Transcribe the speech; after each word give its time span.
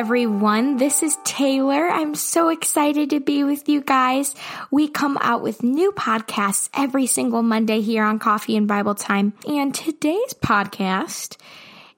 everyone. 0.00 0.78
This 0.78 1.02
is 1.02 1.18
Taylor. 1.24 1.86
I'm 1.86 2.14
so 2.14 2.48
excited 2.48 3.10
to 3.10 3.20
be 3.20 3.44
with 3.44 3.68
you 3.68 3.82
guys. 3.82 4.34
We 4.70 4.88
come 4.88 5.18
out 5.20 5.42
with 5.42 5.62
new 5.62 5.92
podcasts 5.92 6.70
every 6.72 7.06
single 7.06 7.42
Monday 7.42 7.82
here 7.82 8.02
on 8.02 8.18
Coffee 8.18 8.56
and 8.56 8.66
Bible 8.66 8.94
Time. 8.94 9.34
And 9.46 9.74
today's 9.74 10.32
podcast 10.32 11.36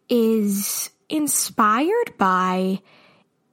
is 0.08 0.90
inspired 1.08 2.18
by 2.18 2.80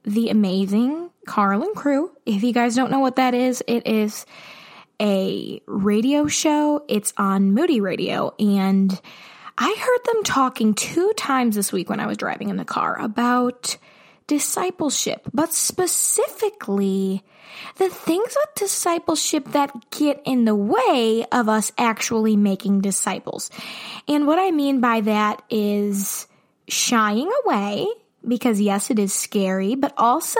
the 0.02 0.30
amazing 0.30 1.10
Karl 1.28 1.62
and 1.62 1.76
Crew. 1.76 2.10
If 2.26 2.42
you 2.42 2.52
guys 2.52 2.74
don't 2.74 2.90
know 2.90 2.98
what 2.98 3.16
that 3.16 3.34
is, 3.34 3.62
it 3.68 3.86
is 3.86 4.26
a 5.00 5.62
radio 5.68 6.26
show. 6.26 6.84
It's 6.88 7.12
on 7.16 7.52
Moody 7.52 7.80
Radio 7.80 8.34
and 8.40 9.00
I 9.56 9.76
heard 9.78 10.12
them 10.12 10.24
talking 10.24 10.74
two 10.74 11.12
times 11.16 11.54
this 11.54 11.70
week 11.72 11.88
when 11.88 12.00
I 12.00 12.06
was 12.06 12.16
driving 12.16 12.48
in 12.48 12.56
the 12.56 12.64
car 12.64 13.00
about 13.00 13.76
discipleship, 14.30 15.28
but 15.34 15.52
specifically 15.52 17.24
the 17.78 17.88
things 17.88 18.36
with 18.38 18.54
discipleship 18.54 19.44
that 19.48 19.90
get 19.90 20.22
in 20.24 20.44
the 20.44 20.54
way 20.54 21.26
of 21.32 21.48
us 21.48 21.72
actually 21.76 22.36
making 22.36 22.80
disciples. 22.80 23.50
And 24.06 24.28
what 24.28 24.38
I 24.38 24.52
mean 24.52 24.80
by 24.80 25.00
that 25.00 25.42
is 25.50 26.28
shying 26.68 27.28
away, 27.44 27.88
because 28.26 28.60
yes, 28.60 28.88
it 28.88 29.00
is 29.00 29.12
scary, 29.12 29.74
but 29.74 29.92
also 29.98 30.38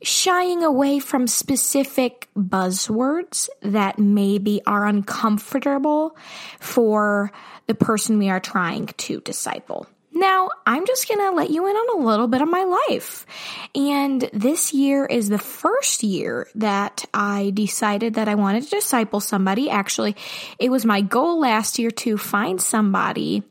shying 0.00 0.62
away 0.62 1.00
from 1.00 1.26
specific 1.26 2.28
buzzwords 2.36 3.48
that 3.62 3.98
maybe 3.98 4.62
are 4.68 4.86
uncomfortable 4.86 6.16
for 6.60 7.32
the 7.66 7.74
person 7.74 8.18
we 8.18 8.28
are 8.28 8.38
trying 8.38 8.86
to 8.86 9.18
disciple. 9.22 9.88
Now, 10.14 10.50
I'm 10.64 10.86
just 10.86 11.08
going 11.08 11.20
to 11.20 11.32
let 11.32 11.50
you 11.50 11.66
in 11.66 11.74
on 11.74 12.00
a 12.00 12.06
little 12.06 12.28
bit 12.28 12.40
of 12.40 12.48
my 12.48 12.62
life. 12.88 13.26
And 13.74 14.22
this 14.32 14.72
year 14.72 15.04
is 15.04 15.28
the 15.28 15.38
first 15.38 16.02
year 16.02 16.48
that 16.54 17.04
I 17.12 17.50
decided 17.52 18.14
that 18.14 18.28
I 18.28 18.36
wanted 18.36 18.62
to 18.64 18.70
disciple 18.70 19.20
somebody. 19.20 19.68
Actually, 19.68 20.16
it 20.58 20.70
was 20.70 20.84
my 20.84 21.00
goal 21.00 21.40
last 21.40 21.78
year 21.78 21.90
to 21.90 22.16
find 22.16 22.60
somebody 22.60 23.42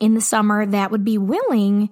in 0.00 0.14
the 0.14 0.20
summer 0.20 0.64
that 0.64 0.90
would 0.90 1.04
be 1.04 1.18
willing 1.18 1.90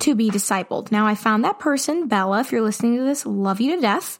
to 0.00 0.14
be 0.14 0.30
discipled. 0.30 0.90
Now 0.90 1.06
I 1.06 1.14
found 1.14 1.44
that 1.44 1.58
person, 1.58 2.08
Bella, 2.08 2.40
if 2.40 2.50
you're 2.50 2.62
listening 2.62 2.96
to 2.96 3.04
this, 3.04 3.24
love 3.24 3.60
you 3.60 3.76
to 3.76 3.80
death. 3.80 4.18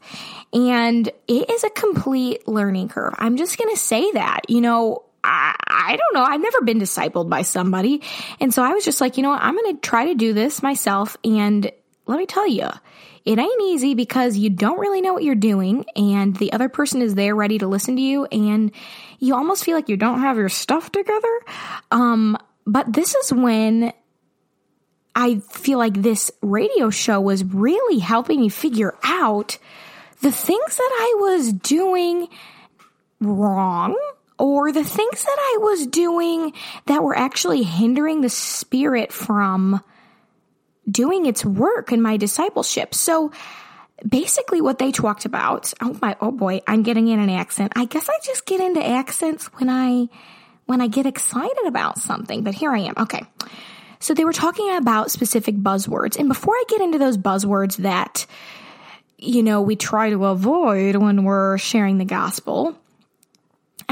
And 0.53 1.09
it 1.27 1.51
is 1.51 1.65
a 1.65 1.71
complete 1.71 2.47
learning 2.47 2.89
curve. 2.89 3.15
I'm 3.19 3.37
just 3.37 3.59
going 3.59 3.75
to 3.75 3.81
say 3.81 4.11
that, 4.13 4.43
you 4.49 4.61
know, 4.61 5.05
I, 5.25 5.55
I 5.67 5.97
don't 5.97 6.15
know. 6.15 6.23
I've 6.23 6.41
never 6.41 6.63
been 6.63 6.81
discipled 6.81 7.29
by 7.29 7.43
somebody. 7.43 8.03
And 8.41 8.53
so 8.53 8.63
I 8.63 8.73
was 8.73 8.85
just 8.85 9.01
like, 9.01 9.17
you 9.17 9.23
know 9.23 9.31
what? 9.31 9.43
I'm 9.43 9.57
going 9.57 9.75
to 9.77 9.81
try 9.81 10.07
to 10.07 10.15
do 10.15 10.33
this 10.33 10.63
myself. 10.63 11.17
And 11.25 11.71
let 12.07 12.19
me 12.19 12.27
tell 12.27 12.49
you, 12.49 12.69
it 13.25 13.39
ain't 13.39 13.63
easy 13.63 13.95
because 13.95 14.37
you 14.37 14.51
don't 14.51 14.81
really 14.81 15.01
know 15.01 15.13
what 15.13 15.23
you're 15.23 15.35
doing 15.35 15.85
and 15.95 16.35
the 16.37 16.53
other 16.53 16.69
person 16.69 17.03
is 17.03 17.15
there 17.15 17.37
ready 17.37 17.59
to 17.59 17.69
listen 17.69 17.95
to 17.97 18.03
you 18.03 18.27
and 18.27 18.73
you 19.21 19.37
almost 19.37 19.65
feel 19.65 19.77
like 19.77 19.89
you 19.89 19.97
don't 19.97 20.21
have 20.21 20.37
your 20.37 20.49
stuff 20.49 20.91
together. 20.91 21.41
Um, 21.93 22.37
but 22.67 22.93
this 22.93 23.15
is 23.15 23.33
when 23.33 23.93
I 25.15 25.39
feel 25.39 25.79
like 25.79 25.95
this 25.95 26.33
radio 26.41 26.91
show 26.91 27.21
was 27.21 27.45
really 27.45 28.01
helping 28.01 28.41
me 28.41 28.49
figure 28.49 28.95
out 29.05 29.59
the 30.21 30.33
things 30.33 30.77
that 30.77 30.91
I 30.93 31.17
was 31.21 31.53
doing 31.53 32.29
wrong 33.21 33.97
or 34.43 34.73
the 34.73 34.83
things 34.83 35.23
that 35.23 35.37
I 35.39 35.59
was 35.61 35.87
doing 35.87 36.53
that 36.87 37.01
were 37.05 37.17
actually 37.17 37.63
hindering 37.63 38.23
the 38.23 38.29
spirit 38.29 39.13
from 39.13 39.81
doing 40.91 41.27
its 41.27 41.45
work 41.45 41.93
in 41.93 42.03
my 42.03 42.17
discipleship. 42.17 42.93
So 42.93 43.31
basically 44.05 44.61
what 44.61 44.81
they 44.81 44.91
talked 44.91 45.27
about, 45.27 45.73
oh 45.81 45.97
my, 46.03 46.17
oh 46.21 46.33
boy, 46.33 46.61
I'm 46.67 46.83
getting 46.83 47.07
in 47.07 47.21
an 47.21 47.31
accent. 47.31 47.75
I 47.77 47.85
guess 47.85 48.09
I 48.09 48.19
just 48.25 48.45
get 48.45 48.61
into 48.61 48.85
accents 48.85 49.47
when 49.61 49.71
I, 49.71 50.09
when 50.67 50.81
I 50.81 50.89
get 50.89 51.07
excited 51.07 51.67
about 51.67 51.99
something, 51.99 52.43
but 52.43 52.53
here 52.53 52.73
I 52.73 52.81
am. 52.81 52.95
Okay. 52.99 53.23
So 54.01 54.13
they 54.13 54.25
were 54.25 54.33
talking 54.33 54.75
about 54.75 55.13
specific 55.13 55.55
buzzwords. 55.55 56.19
And 56.19 56.27
before 56.27 56.55
I 56.55 56.65
get 56.67 56.81
into 56.81 56.99
those 56.99 57.17
buzzwords 57.17 57.77
that, 57.77 58.27
you 59.19 59.45
know, 59.45 59.63
we 59.63 59.77
try 59.77 60.11
to 60.11 60.25
avoid 60.25 60.97
when 60.97 61.23
we're 61.23 61.59
sharing 61.59 61.99
the 61.99 62.05
gospel, 62.05 62.77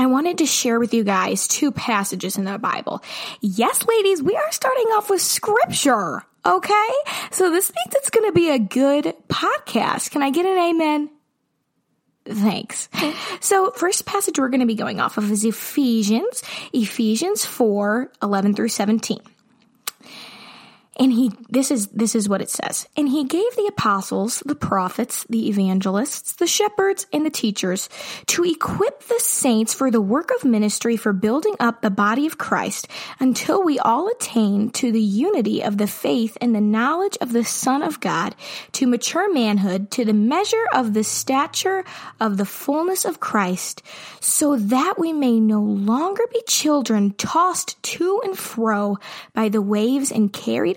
I 0.00 0.06
wanted 0.06 0.38
to 0.38 0.46
share 0.46 0.80
with 0.80 0.94
you 0.94 1.04
guys 1.04 1.46
two 1.46 1.72
passages 1.72 2.38
in 2.38 2.44
the 2.44 2.56
Bible. 2.56 3.02
Yes, 3.42 3.86
ladies, 3.86 4.22
we 4.22 4.34
are 4.34 4.50
starting 4.50 4.86
off 4.94 5.10
with 5.10 5.20
scripture. 5.20 6.22
Okay. 6.46 6.88
So 7.32 7.50
this 7.50 7.70
means 7.70 7.94
it's 7.96 8.08
going 8.08 8.26
to 8.26 8.32
be 8.32 8.48
a 8.48 8.58
good 8.58 9.14
podcast. 9.28 10.10
Can 10.10 10.22
I 10.22 10.30
get 10.30 10.46
an 10.46 10.56
amen? 10.56 11.10
Thanks. 12.24 12.88
So 13.42 13.72
first 13.72 14.06
passage 14.06 14.38
we're 14.38 14.48
going 14.48 14.60
to 14.60 14.66
be 14.66 14.74
going 14.74 15.00
off 15.00 15.18
of 15.18 15.30
is 15.30 15.44
Ephesians, 15.44 16.42
Ephesians 16.72 17.44
4, 17.44 18.10
11 18.22 18.54
through 18.54 18.68
17. 18.68 19.18
And 21.00 21.10
he, 21.14 21.32
this 21.48 21.70
is, 21.70 21.86
this 21.86 22.14
is 22.14 22.28
what 22.28 22.42
it 22.42 22.50
says. 22.50 22.86
And 22.94 23.08
he 23.08 23.24
gave 23.24 23.56
the 23.56 23.68
apostles, 23.68 24.42
the 24.44 24.54
prophets, 24.54 25.24
the 25.30 25.48
evangelists, 25.48 26.32
the 26.32 26.46
shepherds, 26.46 27.06
and 27.10 27.24
the 27.24 27.30
teachers 27.30 27.88
to 28.26 28.44
equip 28.44 29.04
the 29.04 29.18
saints 29.18 29.72
for 29.72 29.90
the 29.90 30.02
work 30.02 30.30
of 30.30 30.44
ministry 30.44 30.98
for 30.98 31.14
building 31.14 31.54
up 31.58 31.80
the 31.80 31.88
body 31.88 32.26
of 32.26 32.36
Christ 32.36 32.86
until 33.18 33.64
we 33.64 33.78
all 33.78 34.08
attain 34.08 34.68
to 34.72 34.92
the 34.92 35.00
unity 35.00 35.62
of 35.62 35.78
the 35.78 35.86
faith 35.86 36.36
and 36.38 36.54
the 36.54 36.60
knowledge 36.60 37.16
of 37.22 37.32
the 37.32 37.44
Son 37.44 37.82
of 37.82 38.00
God 38.00 38.34
to 38.72 38.86
mature 38.86 39.32
manhood 39.32 39.90
to 39.92 40.04
the 40.04 40.12
measure 40.12 40.66
of 40.74 40.92
the 40.92 41.02
stature 41.02 41.82
of 42.20 42.36
the 42.36 42.44
fullness 42.44 43.06
of 43.06 43.20
Christ 43.20 43.82
so 44.20 44.56
that 44.56 44.96
we 44.98 45.14
may 45.14 45.40
no 45.40 45.62
longer 45.62 46.24
be 46.30 46.42
children 46.46 47.14
tossed 47.14 47.82
to 47.84 48.20
and 48.22 48.36
fro 48.36 48.98
by 49.32 49.48
the 49.48 49.62
waves 49.62 50.12
and 50.12 50.30
carried 50.30 50.76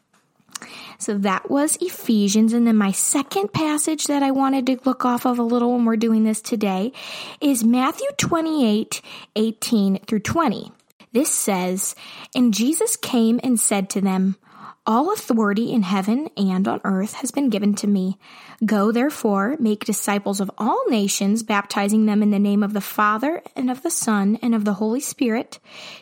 So 0.97 1.17
that 1.19 1.49
was 1.49 1.77
Ephesians. 1.81 2.53
And 2.53 2.65
then 2.67 2.77
my 2.77 2.91
second 2.91 3.53
passage 3.53 4.05
that 4.05 4.23
I 4.23 4.31
wanted 4.31 4.65
to 4.67 4.79
look 4.85 5.05
off 5.05 5.25
of 5.25 5.39
a 5.39 5.43
little 5.43 5.73
when 5.73 5.85
we're 5.85 5.95
doing 5.95 6.23
this 6.23 6.41
today 6.41 6.91
is 7.39 7.63
Matthew 7.63 8.07
28, 8.17 9.01
18 9.35 9.99
through 9.99 10.19
20. 10.19 10.71
This 11.13 11.31
says, 11.31 11.95
And 12.35 12.53
Jesus 12.53 12.95
came 12.95 13.39
and 13.43 13.59
said 13.59 13.89
to 13.91 14.01
them, 14.01 14.37
all 14.85 15.13
authority 15.13 15.71
in 15.71 15.83
heaven 15.83 16.27
and 16.35 16.67
on 16.67 16.81
earth 16.83 17.13
has 17.13 17.29
been 17.29 17.49
given 17.49 17.75
to 17.75 17.87
me. 17.87 18.17
Go 18.65 18.91
therefore, 18.91 19.55
make 19.59 19.85
disciples 19.85 20.41
of 20.41 20.49
all 20.57 20.83
nations, 20.89 21.43
baptizing 21.43 22.07
them 22.07 22.23
in 22.23 22.31
the 22.31 22.39
name 22.39 22.63
of 22.63 22.73
the 22.73 22.81
Father 22.81 23.43
and 23.55 23.69
of 23.69 23.83
the 23.83 23.91
Son 23.91 24.39
and 24.41 24.55
of 24.55 24.65
the 24.65 24.73
Holy 24.73 24.99
Spirit, 24.99 25.59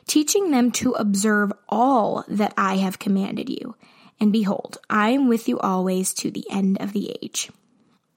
teaching 0.08 0.52
them 0.52 0.72
to 0.72 0.94
observe 0.94 1.52
all 1.68 2.24
that 2.30 2.54
I 2.58 2.78
have 2.78 3.00
commanded 3.00 3.50
you. 3.50 3.76
And 4.20 4.32
behold, 4.32 4.78
I 4.90 5.10
am 5.12 5.28
with 5.28 5.48
you 5.48 5.60
always 5.60 6.14
to 6.16 6.32
the 6.32 6.46
end 6.52 6.82
of 6.82 6.94
the 6.94 7.16
age. 7.22 7.50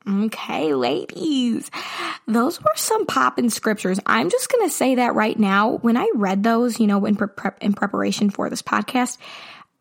Okay, 0.09 0.75
ladies, 0.75 1.71
those 2.27 2.61
were 2.61 2.73
some 2.75 3.07
poppin' 3.07 3.51
scriptures. 3.51 4.01
I'm 4.05 4.31
just 4.31 4.49
to 4.69 4.75
say 4.75 4.97
that 4.97 5.15
right 5.15 5.39
now. 5.39 5.77
When 5.77 5.97
I 5.97 6.11
read 6.15 6.43
those, 6.43 6.81
you 6.81 6.89
know, 6.89 7.05
in, 7.05 7.15
pre- 7.15 7.51
in 7.61 7.73
preparation 7.73 8.31
for 8.31 8.51
this 8.51 8.63
podcast, 8.63 9.19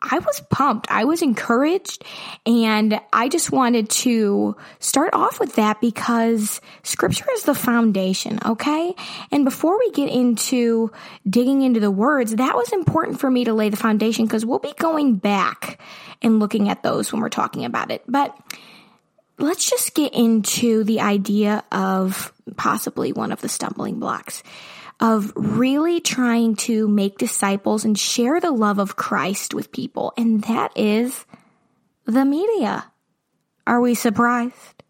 I 0.01 0.18
was 0.19 0.42
pumped. 0.50 0.89
I 0.89 1.06
was 1.06 1.21
encouraged 1.21 2.03
and 2.45 3.00
I 3.13 3.30
just 3.30 3.51
wanted 3.51 3.89
to 3.89 4.56
start 4.80 5.13
off 5.13 5.39
with 5.39 5.56
that 5.56 5.80
because 5.80 6.59
scripture 6.83 7.27
is 7.33 7.44
the 7.44 7.53
foundation. 7.53 8.39
Okay. 8.44 8.95
And 9.31 9.45
before 9.45 9.77
we 9.77 9.92
get 9.92 10.09
into 10.09 10.92
digging 11.30 11.62
into 11.62 11.80
the 11.80 11.92
words, 11.92 12.36
that 12.36 12.56
was 12.56 12.71
important 12.71 13.19
for 13.19 13.30
me 13.30 13.45
to 13.45 13.53
lay 13.53 13.69
the 13.69 13.77
foundation 13.77 14.25
because 14.25 14.45
we'll 14.45 14.59
be 14.59 14.74
going 14.80 15.15
back 15.15 15.80
and 16.21 16.39
looking 16.39 16.69
at 16.69 16.81
those 16.81 17.12
when 17.12 17.21
we're 17.21 17.30
talking 17.30 17.65
about 17.65 17.92
it. 17.92 18.03
But 18.07 18.36
let's 19.38 19.69
just 19.69 19.94
get 19.94 20.13
into 20.13 20.83
the 20.83 21.01
idea 21.01 21.63
of 21.71 22.33
possibly 22.57 23.12
one 23.12 23.31
of 23.31 23.42
the 23.42 23.50
stumbling 23.50 24.00
blocks 24.00 24.42
of 25.01 25.33
really 25.36 26.00
trying 26.00 26.56
to 26.56 26.88
make 26.88 27.18
disciples 27.18 27.83
and 27.83 27.98
share 27.98 28.39
the 28.39 28.51
love 28.51 28.77
of 28.77 28.95
Christ 28.95 29.53
with 29.53 29.71
people. 29.71 30.13
And 30.15 30.44
that 30.44 30.71
is 30.77 31.25
the 32.06 32.24
media. 32.24 32.86
Are 33.65 33.81
we 33.81 33.95
surprised? 33.95 34.83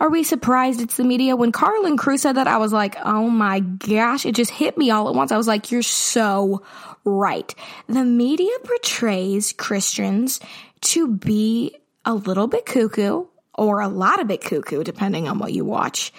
Are 0.00 0.08
we 0.08 0.22
surprised 0.22 0.80
it's 0.80 0.96
the 0.96 1.04
media? 1.04 1.36
When 1.36 1.52
Karl 1.52 1.96
Crew 1.96 2.16
said 2.16 2.34
that, 2.34 2.46
I 2.46 2.58
was 2.58 2.72
like, 2.72 2.96
oh 3.04 3.28
my 3.28 3.60
gosh, 3.60 4.24
it 4.24 4.34
just 4.34 4.52
hit 4.52 4.78
me 4.78 4.90
all 4.90 5.08
at 5.08 5.14
once. 5.14 5.32
I 5.32 5.36
was 5.36 5.48
like, 5.48 5.70
you're 5.70 5.82
so 5.82 6.62
right. 7.04 7.54
The 7.88 8.04
media 8.04 8.52
portrays 8.64 9.52
Christians 9.52 10.40
to 10.82 11.08
be 11.08 11.76
a 12.04 12.14
little 12.14 12.46
bit 12.46 12.64
cuckoo 12.64 13.26
or 13.58 13.80
a 13.80 13.88
lot 13.88 14.20
of 14.20 14.30
it 14.30 14.42
cuckoo, 14.42 14.84
depending 14.84 15.28
on 15.28 15.38
what 15.38 15.52
you 15.52 15.64
watch. 15.64 16.12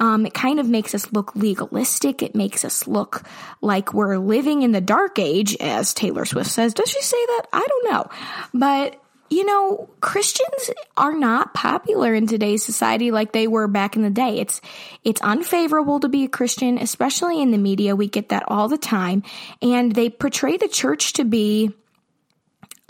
Um, 0.00 0.24
it 0.24 0.34
kind 0.34 0.58
of 0.58 0.68
makes 0.68 0.94
us 0.94 1.12
look 1.12 1.36
legalistic. 1.36 2.22
It 2.22 2.34
makes 2.34 2.64
us 2.64 2.86
look 2.86 3.22
like 3.60 3.92
we're 3.92 4.16
living 4.16 4.62
in 4.62 4.72
the 4.72 4.80
dark 4.80 5.18
age, 5.18 5.56
as 5.56 5.92
Taylor 5.92 6.24
Swift 6.24 6.50
says. 6.50 6.72
Does 6.72 6.88
she 6.88 7.02
say 7.02 7.24
that? 7.26 7.42
I 7.52 7.66
don't 7.66 7.92
know. 7.92 8.10
But 8.54 9.00
you 9.30 9.44
know, 9.44 9.88
Christians 10.00 10.70
are 10.96 11.14
not 11.14 11.54
popular 11.54 12.12
in 12.12 12.26
today's 12.26 12.64
society 12.64 13.12
like 13.12 13.30
they 13.30 13.46
were 13.46 13.68
back 13.68 13.94
in 13.94 14.02
the 14.02 14.10
day. 14.10 14.40
It's, 14.40 14.60
it's 15.04 15.20
unfavorable 15.20 16.00
to 16.00 16.08
be 16.08 16.24
a 16.24 16.28
Christian, 16.28 16.78
especially 16.78 17.40
in 17.40 17.52
the 17.52 17.58
media. 17.58 17.94
We 17.94 18.08
get 18.08 18.30
that 18.30 18.42
all 18.48 18.66
the 18.66 18.76
time. 18.76 19.22
And 19.62 19.94
they 19.94 20.10
portray 20.10 20.56
the 20.56 20.66
church 20.66 21.12
to 21.12 21.24
be 21.24 21.72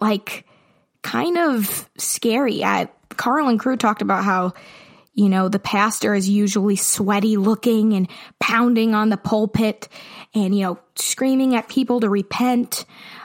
like 0.01 0.47
kind 1.03 1.37
of 1.37 1.89
scary. 1.99 2.65
I, 2.65 2.89
Karl 3.17 3.49
and 3.49 3.59
Crew 3.59 3.77
talked 3.77 4.03
about 4.03 4.25
how, 4.25 4.53
you 5.15 5.29
know, 5.29 5.49
the 5.49 5.59
pastor 5.59 6.15
is 6.15 6.29
usually 6.29 6.77
sweaty 6.77 7.37
looking 7.37 7.95
and 7.95 8.09
pounding 8.39 8.95
on 8.95 9.09
the 9.09 9.17
pulpit 9.17 9.89
and, 10.35 10.57
you 10.57 10.65
know, 10.65 10.79
screaming 10.95 11.55
at 11.55 11.69
people 11.69 12.01
to 12.01 12.09
repent. 12.09 12.85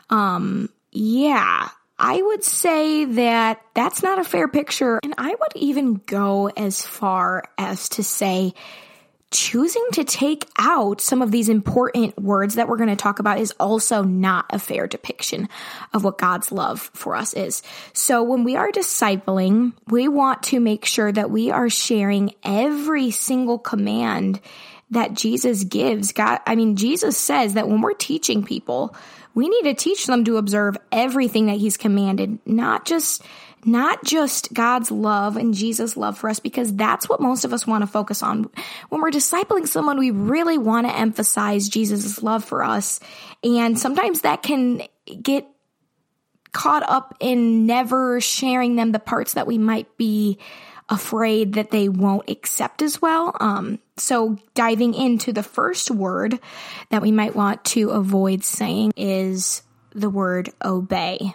Um, 0.09 0.69
yeah, 0.91 1.69
I 1.97 2.21
would 2.21 2.43
say 2.43 3.05
that 3.05 3.61
that's 3.73 4.03
not 4.03 4.19
a 4.19 4.23
fair 4.23 4.47
picture. 4.47 4.99
And 5.03 5.13
I 5.17 5.29
would 5.29 5.55
even 5.55 6.01
go 6.05 6.49
as 6.49 6.81
far 6.81 7.43
as 7.57 7.89
to 7.89 8.03
say 8.03 8.53
choosing 9.35 9.85
to 9.93 10.03
take 10.03 10.45
out 10.57 11.01
some 11.01 11.21
of 11.21 11.31
these 11.31 11.49
important 11.49 12.17
words 12.17 12.55
that 12.55 12.67
we're 12.67 12.77
going 12.77 12.89
to 12.89 12.95
talk 12.95 13.19
about 13.19 13.39
is 13.39 13.51
also 13.59 14.03
not 14.03 14.45
a 14.49 14.59
fair 14.59 14.87
depiction 14.87 15.49
of 15.93 16.03
what 16.03 16.17
God's 16.17 16.51
love 16.51 16.89
for 16.93 17.15
us 17.15 17.33
is. 17.33 17.61
So 17.93 18.23
when 18.23 18.43
we 18.43 18.55
are 18.55 18.71
discipling, 18.71 19.73
we 19.87 20.07
want 20.07 20.43
to 20.43 20.59
make 20.59 20.85
sure 20.85 21.11
that 21.11 21.29
we 21.29 21.51
are 21.51 21.69
sharing 21.69 22.33
every 22.43 23.11
single 23.11 23.59
command 23.59 24.39
that 24.91 25.13
Jesus 25.13 25.63
gives. 25.63 26.13
God, 26.13 26.39
I 26.45 26.55
mean, 26.55 26.75
Jesus 26.75 27.17
says 27.17 27.55
that 27.55 27.67
when 27.67 27.81
we're 27.81 27.93
teaching 27.93 28.43
people, 28.43 28.95
we 29.33 29.49
need 29.49 29.63
to 29.63 29.73
teach 29.73 30.05
them 30.05 30.23
to 30.25 30.37
observe 30.37 30.77
everything 30.91 31.47
that 31.47 31.57
he's 31.57 31.77
commanded, 31.77 32.39
not 32.45 32.85
just 32.85 33.21
not 33.65 34.03
just 34.03 34.53
God's 34.53 34.91
love 34.91 35.37
and 35.37 35.53
Jesus' 35.53 35.97
love 35.97 36.17
for 36.17 36.29
us, 36.29 36.39
because 36.39 36.73
that's 36.75 37.09
what 37.09 37.19
most 37.19 37.45
of 37.45 37.53
us 37.53 37.65
want 37.65 37.81
to 37.81 37.87
focus 37.87 38.21
on. 38.21 38.49
When 38.89 39.01
we're 39.01 39.11
discipling 39.11 39.67
someone, 39.67 39.97
we 39.97 40.11
really 40.11 40.57
want 40.57 40.87
to 40.87 40.95
emphasize 40.95 41.67
Jesus' 41.67 42.21
love 42.21 42.45
for 42.45 42.63
us. 42.63 42.99
And 43.43 43.77
sometimes 43.79 44.21
that 44.21 44.43
can 44.43 44.83
get 45.21 45.47
caught 46.51 46.83
up 46.83 47.17
in 47.19 47.65
never 47.65 48.21
sharing 48.21 48.75
them 48.75 48.91
the 48.91 48.99
parts 48.99 49.33
that 49.33 49.47
we 49.47 49.57
might 49.57 49.97
be 49.97 50.39
afraid 50.87 51.53
that 51.53 51.71
they 51.71 51.89
won't 51.89 52.29
accept 52.29 52.81
as 52.81 53.01
well. 53.01 53.35
Um, 53.39 53.79
so 53.97 54.37
diving 54.53 54.93
into 54.93 55.33
the 55.33 55.43
first 55.43 55.89
word 55.89 56.39
that 56.91 57.01
we 57.01 57.11
might 57.11 57.35
want 57.35 57.65
to 57.65 57.89
avoid 57.89 58.43
saying 58.43 58.93
is 58.95 59.63
the 59.91 60.09
word 60.09 60.51
obey. 60.63 61.33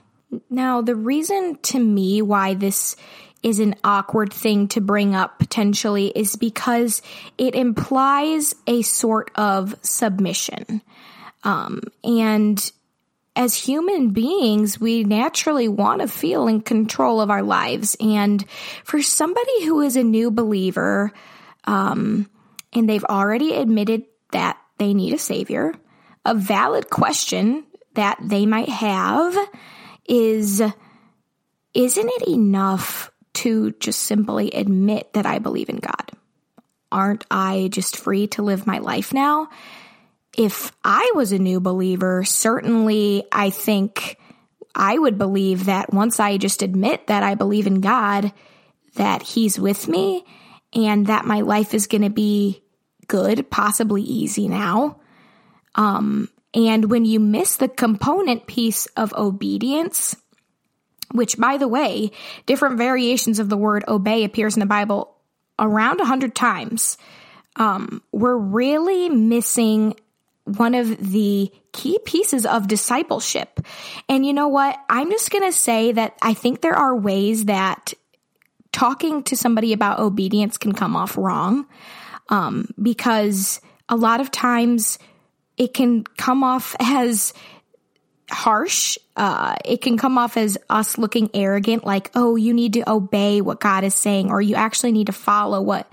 Now, 0.49 0.82
the 0.82 0.94
reason 0.94 1.56
to 1.62 1.79
me 1.79 2.23
why 2.23 2.55
this 2.55 2.97
is 3.43 3.59
an 3.59 3.75
awkward 3.82 4.32
thing 4.32 4.69
to 4.69 4.81
bring 4.81 5.15
up 5.15 5.38
potentially 5.38 6.09
is 6.09 6.37
because 6.37 7.00
it 7.38 7.55
implies 7.55 8.55
a 8.67 8.82
sort 8.82 9.31
of 9.35 9.75
submission. 9.82 10.82
Um, 11.43 11.81
and 12.05 12.71
as 13.35 13.55
human 13.55 14.11
beings, 14.11 14.79
we 14.79 15.05
naturally 15.05 15.69
want 15.69 16.03
to 16.03 16.09
feel 16.09 16.49
in 16.49 16.61
control 16.61 17.21
of 17.21 17.31
our 17.31 17.43
lives. 17.43 17.97
And 17.99 18.44
for 18.85 19.00
somebody 19.00 19.65
who 19.65 19.81
is 19.81 19.97
a 19.97 20.03
new 20.03 20.31
believer, 20.31 21.12
um, 21.65 22.29
and 22.73 22.88
they've 22.88 23.05
already 23.05 23.55
admitted 23.55 24.05
that 24.33 24.59
they 24.79 24.93
need 24.93 25.15
a 25.15 25.19
savior, 25.19 25.75
a 26.25 26.35
valid 26.35 26.91
question 26.91 27.65
that 27.94 28.19
they 28.23 28.44
might 28.47 28.69
have 28.69 29.37
is, 30.06 30.61
isn't 30.61 32.08
it 32.08 32.29
enough 32.29 33.11
to 33.35 33.73
just 33.73 34.00
simply 34.00 34.50
admit 34.50 35.12
that 35.12 35.26
I 35.26 35.38
believe 35.38 35.69
in 35.69 35.76
God? 35.76 36.11
Aren't 36.93 37.25
I 37.31 37.69
just 37.70 37.97
free 37.97 38.26
to 38.29 38.43
live 38.43 38.67
my 38.67 38.79
life 38.79 39.14
now? 39.14 39.49
if 40.37 40.73
I 40.85 41.12
was 41.14 41.32
a 41.32 41.38
new 41.38 41.61
believer, 41.61 42.25
certainly 42.25 43.25
I 43.32 43.50
think 43.50 44.17
I 44.75 44.97
would 44.97 45.19
believe 45.19 45.67
that 45.67 45.93
once 45.93 46.20
I 46.20 46.37
just 46.37 46.62
admit 46.62 47.08
that 47.08 47.23
I 47.23 47.35
believe 47.35 47.67
in 47.67 47.81
God, 47.81 48.32
that 48.94 49.23
He's 49.23 49.58
with 49.58 49.88
me 49.88 50.25
and 50.73 51.08
that 51.08 51.25
my 51.25 51.41
life 51.41 51.75
is 51.75 51.88
going 51.88 52.02
to 52.02 52.11
be 52.11 52.62
good, 53.08 53.50
possibly 53.50 54.02
easy 54.02 54.49
now. 54.49 55.00
Um, 55.75 56.29
and 56.55 56.91
when 56.91 57.05
you 57.05 57.20
miss 57.20 57.56
the 57.56 57.69
component 57.69 58.47
piece 58.47 58.87
of 58.97 59.12
obedience, 59.14 60.17
which 61.12 61.38
by 61.38 61.56
the 61.56 61.69
way, 61.69 62.11
different 62.47 62.79
variations 62.79 63.38
of 63.38 63.49
the 63.49 63.56
word 63.56 63.85
obey 63.87 64.25
appears 64.25 64.56
in 64.56 64.61
the 64.61 64.67
Bible 64.67 65.17
around 65.58 66.00
a 66.00 66.05
hundred 66.05 66.35
times, 66.35 66.99
um, 67.56 68.02
we're 68.12 68.37
really 68.37 69.08
missing 69.08 69.94
one 70.44 70.75
of 70.75 71.12
the 71.12 71.52
key 71.73 71.99
pieces 72.05 72.47
of 72.47 72.67
discipleship. 72.67 73.61
And 74.08 74.26
you 74.26 74.32
know 74.32 74.49
what? 74.49 74.76
I'm 74.88 75.11
just 75.11 75.31
going 75.31 75.44
to 75.44 75.56
say 75.56 75.93
that 75.93 76.17
I 76.23 76.35
think 76.35 76.61
there 76.61 76.76
are 76.76 76.97
ways 76.97 77.44
that 77.44 77.93
talking 78.73 79.23
to 79.25 79.37
somebody 79.37 79.73
about 79.73 80.00
obedience 80.00 80.58
can 80.58 80.73
come 80.73 80.97
off 80.97 81.17
wrong. 81.17 81.67
Um, 82.29 82.69
because 82.81 83.61
a 83.88 83.97
lot 83.97 84.20
of 84.20 84.31
times 84.31 84.99
it 85.61 85.75
can 85.75 86.05
come 86.17 86.43
off 86.43 86.75
as 86.81 87.35
harsh. 88.31 88.97
Uh, 89.15 89.57
it 89.62 89.83
can 89.83 89.99
come 89.99 90.17
off 90.17 90.38
as 90.38 90.57
us 90.71 90.97
looking 90.97 91.29
arrogant, 91.35 91.85
like, 91.85 92.11
oh, 92.14 92.35
you 92.35 92.55
need 92.55 92.73
to 92.73 92.90
obey 92.90 93.43
what 93.43 93.61
God 93.61 93.85
is 93.85 93.95
saying, 93.95 94.31
or 94.31 94.40
you 94.40 94.55
actually 94.55 94.93
need 94.93 95.09
to 95.09 95.12
follow 95.12 95.61
what, 95.61 95.87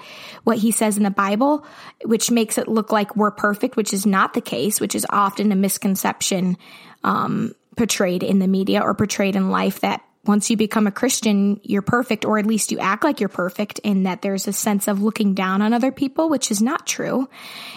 what 0.46 0.58
he 0.58 0.72
says 0.72 0.96
in 0.96 1.04
the 1.04 1.10
Bible, 1.10 1.66
which 2.06 2.32
makes 2.32 2.58
it 2.58 2.70
look 2.70 2.94
like 2.94 3.18
we're 3.18 3.30
perfect, 3.30 3.76
which 3.76 3.92
is 3.92 4.06
not 4.06 4.34
the 4.34 4.40
case, 4.40 4.80
which 4.80 4.96
is 4.96 5.06
often 5.10 5.52
a 5.52 5.56
misconception, 5.56 6.58
um, 7.04 7.54
portrayed 7.76 8.24
in 8.24 8.40
the 8.40 8.48
media 8.48 8.80
or 8.80 8.94
portrayed 8.94 9.36
in 9.36 9.50
life 9.50 9.82
that 9.82 10.02
once 10.28 10.50
you 10.50 10.58
become 10.58 10.88
a 10.88 10.92
Christian, 10.92 11.60
you're 11.64 11.82
perfect, 11.82 12.26
or 12.26 12.38
at 12.38 12.46
least 12.46 12.72
you 12.72 12.80
act 12.80 13.04
like 13.04 13.20
you're 13.20 13.30
perfect, 13.30 13.80
and 13.84 14.06
that 14.06 14.22
there's 14.22 14.48
a 14.48 14.54
sense 14.54 14.88
of 14.88 15.02
looking 15.02 15.34
down 15.34 15.62
on 15.62 15.74
other 15.74 15.92
people, 15.92 16.30
which 16.30 16.52
is 16.52 16.62
not 16.62 16.86
true, 16.86 17.30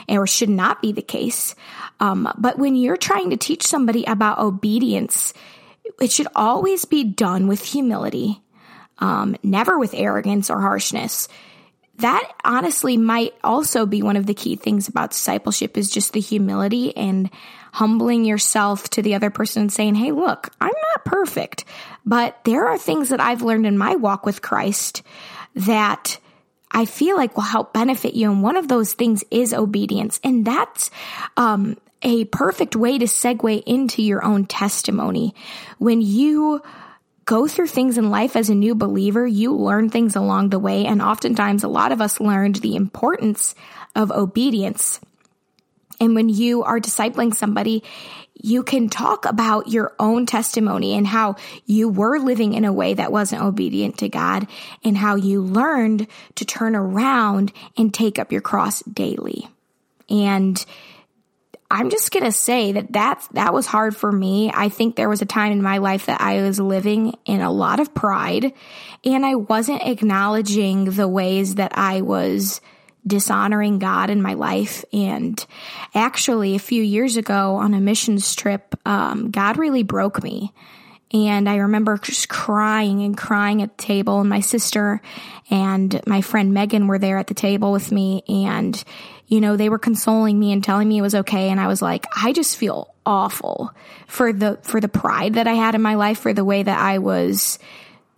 or 0.09 0.27
should 0.27 0.49
not 0.49 0.83
be 0.83 0.93
the 0.93 1.03
case. 1.03 1.55
Um, 2.01 2.33
but 2.39 2.59
when 2.59 2.75
you're 2.75 2.97
trying 2.97 3.31
to 3.31 3.37
teach 3.37 3.67
somebody 3.67 4.05
about 4.05 4.39
obedience, 4.39 5.33
it 6.01 6.11
should 6.11 6.29
always 6.35 6.85
be 6.85 7.05
done 7.05 7.47
with 7.47 7.65
humility, 7.65 8.41
um, 8.99 9.37
never 9.43 9.79
with 9.79 9.95
arrogance 9.95 10.51
or 10.51 10.61
harshness. 10.61 11.29
That 11.97 12.33
honestly 12.45 12.97
might 12.97 13.35
also 13.45 13.85
be 13.85 14.03
one 14.03 14.17
of 14.17 14.25
the 14.25 14.35
key 14.35 14.57
things 14.57 14.89
about 14.89 15.11
discipleship 15.11 15.77
is 15.77 15.91
just 15.91 16.15
the 16.15 16.21
humility 16.21 16.97
and 16.97 17.31
humbling 17.73 18.25
yourself 18.25 18.89
to 18.91 19.03
the 19.03 19.15
other 19.15 19.31
person 19.31 19.63
and 19.63 19.73
saying, 19.73 19.95
Hey, 19.95 20.13
look, 20.13 20.51
I'm 20.61 20.69
not 20.69 21.05
perfect, 21.05 21.65
but 22.05 22.39
there 22.45 22.67
are 22.67 22.79
things 22.79 23.11
that 23.11 23.21
I've 23.21 23.43
learned 23.43 23.67
in 23.67 23.79
my 23.79 23.97
walk 23.97 24.27
with 24.27 24.43
Christ 24.43 25.03
that 25.55 26.19
I 26.71 26.85
feel 26.85 27.17
like 27.17 27.37
will 27.37 27.43
help 27.43 27.73
benefit 27.73 28.15
you. 28.15 28.31
And 28.31 28.43
one 28.43 28.57
of 28.57 28.69
those 28.69 28.93
things 28.93 29.25
is 29.31 29.53
obedience. 29.53 30.21
And 30.23 30.45
that's, 30.45 30.91
um, 31.37 31.77
a 32.03 32.25
perfect 32.27 32.77
way 32.77 32.99
to 32.99 33.05
segue 33.05 33.63
into 33.67 34.03
your 34.03 34.25
own 34.25 34.47
testimony. 34.47 35.35
When 35.79 36.01
you 36.01 36.63
go 37.25 37.47
through 37.47 37.69
things 37.69 37.99
in 37.99 38.11
life 38.11 38.37
as 38.37 38.49
a 38.49 38.55
new 38.55 38.75
believer, 38.75 39.27
you 39.27 39.55
learn 39.55 39.91
things 39.91 40.17
along 40.17 40.51
the 40.51 40.59
way. 40.59 40.87
And 40.87 41.03
oftentimes 41.03 41.63
a 41.63 41.69
lot 41.69 41.93
of 41.93 42.01
us 42.01 42.21
learned 42.21 42.57
the 42.57 42.75
importance 42.75 43.55
of 43.95 44.11
obedience. 44.11 45.01
And 46.01 46.15
when 46.15 46.29
you 46.29 46.63
are 46.65 46.81
discipling 46.81 47.35
somebody, 47.35 47.85
you 48.43 48.63
can 48.63 48.89
talk 48.89 49.27
about 49.27 49.69
your 49.69 49.93
own 49.99 50.27
testimony 50.27 50.95
and 50.95 51.07
how 51.07 51.37
you 51.67 51.89
were 51.89 52.19
living 52.19 52.55
in 52.55 52.65
a 52.65 52.73
way 52.73 52.95
that 52.95 53.13
wasn't 53.13 53.43
obedient 53.43 53.99
to 53.99 54.09
God 54.09 54.47
and 54.83 54.97
how 54.97 55.17
you 55.17 55.43
learned 55.43 56.07
to 56.37 56.45
turn 56.45 56.75
around 56.75 57.53
and 57.77 57.93
take 57.93 58.19
up 58.19 58.33
your 58.33 58.41
cross 58.41 58.83
daily. 58.83 59.47
And 60.09 60.65
I'm 61.71 61.91
just 61.91 62.11
going 62.11 62.25
to 62.25 62.33
say 62.33 62.73
that 62.73 62.93
that 62.95 63.29
that 63.33 63.55
was 63.55 63.67
hard 63.67 63.97
for 63.97 64.11
me. 64.11 64.51
I 64.53 64.71
think 64.71 64.97
there 64.97 65.09
was 65.09 65.23
a 65.23 65.27
time 65.27 65.53
in 65.53 65.63
my 65.63 65.79
life 65.79 66.07
that 66.07 66.21
I 66.21 66.43
was 66.43 66.59
living 66.59 67.17
in 67.27 67.41
a 67.41 67.53
lot 67.53 67.79
of 67.79 67.95
pride 67.95 68.53
and 69.05 69.25
I 69.25 69.37
wasn't 69.37 69.87
acknowledging 69.87 70.87
the 70.87 71.07
ways 71.07 71.57
that 71.57 71.79
I 71.79 72.01
was 72.01 72.61
dishonoring 73.07 73.79
God 73.79 74.11
in 74.11 74.23
my 74.23 74.35
life. 74.35 74.85
And 74.93 75.45
actually, 75.95 76.55
a 76.55 76.61
few 76.61 76.83
years 76.83 77.17
ago 77.17 77.57
on 77.57 77.75
a 77.75 77.81
missions 77.81 78.35
trip, 78.35 78.75
um, 78.87 79.31
God 79.31 79.57
really 79.57 79.83
broke 79.83 80.23
me. 80.23 80.53
And 81.13 81.49
I 81.49 81.57
remember 81.57 81.99
just 81.99 82.29
crying 82.29 83.03
and 83.03 83.17
crying 83.17 83.63
at 83.63 83.77
the 83.77 83.83
table. 83.83 84.21
And 84.21 84.29
my 84.29 84.41
sister 84.41 85.01
and 85.51 86.01
my 86.07 86.21
friend 86.21 86.55
Megan 86.55 86.87
were 86.87 86.99
there 86.99 87.19
at 87.19 87.27
the 87.27 87.35
table 87.35 87.73
with 87.73 87.91
me. 87.91 88.23
And, 88.29 88.83
you 89.27 89.41
know, 89.41 89.57
they 89.57 89.69
were 89.69 89.79
consoling 89.79 90.39
me 90.39 90.53
and 90.53 90.63
telling 90.63 90.89
me 90.89 90.99
it 90.99 91.03
was 91.03 91.17
okay. 91.17 91.49
And 91.49 91.59
I 91.59 91.67
was 91.67 91.83
like, 91.83 92.07
I 92.17 92.33
just 92.33 92.57
feel 92.57 92.95
awful 93.05 93.75
for 94.07 94.33
the, 94.33 94.59
for 94.63 94.81
the 94.81 94.89
pride 94.89 95.35
that 95.35 95.49
I 95.49 95.55
had 95.55 95.75
in 95.75 95.83
my 95.83 95.95
life, 95.95 96.21
for 96.21 96.33
the 96.33 96.45
way 96.45 96.63
that 96.63 96.79
I 96.79 96.99
was, 96.99 97.59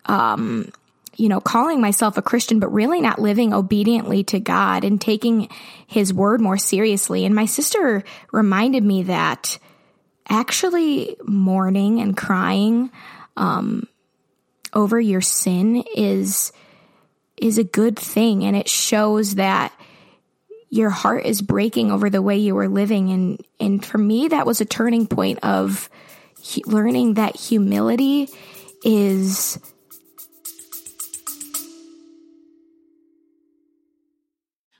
um, 0.04 0.70
you 1.22 1.28
know, 1.28 1.40
calling 1.40 1.80
myself 1.80 2.18
a 2.18 2.22
Christian, 2.22 2.58
but 2.58 2.72
really 2.72 3.00
not 3.00 3.20
living 3.20 3.54
obediently 3.54 4.24
to 4.24 4.40
God 4.40 4.82
and 4.82 5.00
taking 5.00 5.48
his 5.86 6.12
word 6.12 6.40
more 6.40 6.58
seriously. 6.58 7.24
And 7.24 7.32
my 7.32 7.46
sister 7.46 8.02
reminded 8.32 8.82
me 8.82 9.04
that 9.04 9.56
actually 10.28 11.14
mourning 11.22 12.00
and 12.00 12.16
crying, 12.16 12.90
um, 13.36 13.86
over 14.74 14.98
your 14.98 15.20
sin 15.20 15.84
is, 15.94 16.50
is 17.36 17.56
a 17.56 17.62
good 17.62 17.96
thing. 17.96 18.42
And 18.42 18.56
it 18.56 18.68
shows 18.68 19.36
that 19.36 19.72
your 20.70 20.90
heart 20.90 21.24
is 21.24 21.40
breaking 21.40 21.92
over 21.92 22.10
the 22.10 22.20
way 22.20 22.38
you 22.38 22.56
were 22.56 22.68
living. 22.68 23.12
And, 23.12 23.46
and 23.60 23.86
for 23.86 23.98
me, 23.98 24.26
that 24.26 24.44
was 24.44 24.60
a 24.60 24.64
turning 24.64 25.06
point 25.06 25.38
of 25.44 25.88
learning 26.66 27.14
that 27.14 27.36
humility 27.36 28.28
is, 28.84 29.60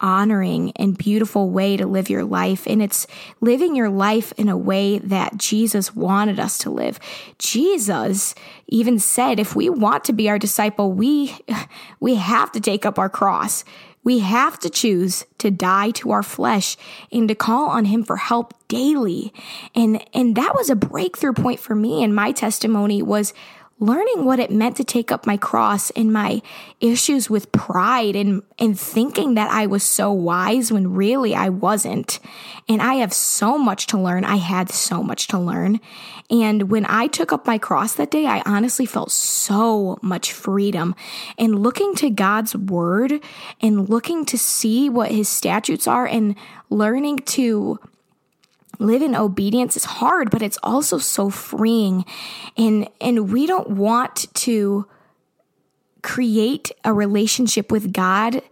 honoring 0.00 0.72
and 0.76 0.96
beautiful 0.96 1.50
way 1.50 1.76
to 1.76 1.86
live 1.86 2.08
your 2.08 2.24
life. 2.24 2.66
And 2.66 2.82
it's 2.82 3.06
living 3.40 3.74
your 3.74 3.90
life 3.90 4.32
in 4.36 4.48
a 4.48 4.56
way 4.56 4.98
that 4.98 5.36
Jesus 5.36 5.94
wanted 5.94 6.38
us 6.38 6.58
to 6.58 6.70
live. 6.70 7.00
Jesus 7.38 8.34
even 8.68 8.98
said, 8.98 9.40
if 9.40 9.56
we 9.56 9.68
want 9.68 10.04
to 10.04 10.12
be 10.12 10.28
our 10.28 10.38
disciple, 10.38 10.92
we, 10.92 11.36
we 12.00 12.14
have 12.16 12.52
to 12.52 12.60
take 12.60 12.86
up 12.86 12.98
our 12.98 13.08
cross. 13.08 13.64
We 14.04 14.20
have 14.20 14.58
to 14.60 14.70
choose 14.70 15.26
to 15.38 15.50
die 15.50 15.90
to 15.90 16.12
our 16.12 16.22
flesh 16.22 16.76
and 17.12 17.28
to 17.28 17.34
call 17.34 17.68
on 17.68 17.86
him 17.86 18.04
for 18.04 18.16
help 18.16 18.54
daily. 18.68 19.32
And, 19.74 20.02
and 20.14 20.36
that 20.36 20.54
was 20.54 20.70
a 20.70 20.76
breakthrough 20.76 21.32
point 21.32 21.60
for 21.60 21.74
me. 21.74 22.02
And 22.02 22.14
my 22.14 22.32
testimony 22.32 23.02
was 23.02 23.34
learning 23.80 24.24
what 24.24 24.40
it 24.40 24.50
meant 24.50 24.76
to 24.76 24.84
take 24.84 25.12
up 25.12 25.26
my 25.26 25.36
cross 25.36 25.90
and 25.90 26.12
my 26.12 26.42
issues 26.80 27.30
with 27.30 27.52
pride 27.52 28.16
and, 28.16 28.42
and 28.58 28.78
thinking 28.78 29.34
that 29.34 29.50
I 29.50 29.66
was 29.66 29.82
so 29.82 30.10
wise 30.10 30.72
when 30.72 30.94
really 30.94 31.34
I 31.34 31.48
wasn't. 31.48 32.18
And 32.68 32.82
I 32.82 32.94
have 32.94 33.12
so 33.12 33.56
much 33.56 33.86
to 33.88 33.98
learn. 33.98 34.24
I 34.24 34.36
had 34.36 34.70
so 34.70 35.02
much 35.02 35.28
to 35.28 35.38
learn. 35.38 35.80
And 36.30 36.70
when 36.70 36.86
I 36.88 37.06
took 37.06 37.32
up 37.32 37.46
my 37.46 37.56
cross 37.58 37.94
that 37.94 38.10
day, 38.10 38.26
I 38.26 38.42
honestly 38.44 38.84
felt 38.84 39.12
so 39.12 39.98
much 40.02 40.32
freedom. 40.32 40.94
And 41.38 41.60
looking 41.60 41.94
to 41.96 42.10
God's 42.10 42.56
word 42.56 43.20
and 43.60 43.88
looking 43.88 44.24
to 44.26 44.36
see 44.36 44.90
what 44.90 45.12
his 45.12 45.28
statutes 45.28 45.86
are 45.86 46.06
and 46.06 46.34
learning 46.68 47.18
to 47.18 47.78
live 48.78 49.02
in 49.02 49.14
obedience 49.14 49.76
is 49.76 49.84
hard, 49.84 50.30
but 50.30 50.42
it's 50.42 50.58
also 50.62 50.98
so 50.98 51.30
freeing. 51.30 52.04
And, 52.56 52.88
and 53.00 53.32
we 53.32 53.46
don't 53.46 53.70
want 53.70 54.32
to 54.34 54.86
create 56.02 56.70
a 56.84 56.92
relationship 56.92 57.72
with 57.72 57.92
God 57.92 58.42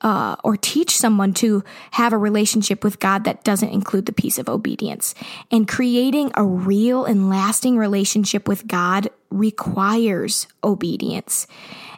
uh, 0.00 0.36
or 0.44 0.56
teach 0.56 0.96
someone 0.96 1.32
to 1.32 1.64
have 1.92 2.12
a 2.12 2.18
relationship 2.18 2.84
with 2.84 3.00
God 3.00 3.24
that 3.24 3.42
doesn't 3.42 3.70
include 3.70 4.06
the 4.06 4.12
piece 4.12 4.38
of 4.38 4.48
obedience. 4.48 5.14
And 5.50 5.66
creating 5.66 6.30
a 6.34 6.44
real 6.44 7.06
and 7.06 7.30
lasting 7.30 7.78
relationship 7.78 8.46
with 8.46 8.66
God 8.66 9.08
requires 9.30 10.46
obedience. 10.62 11.46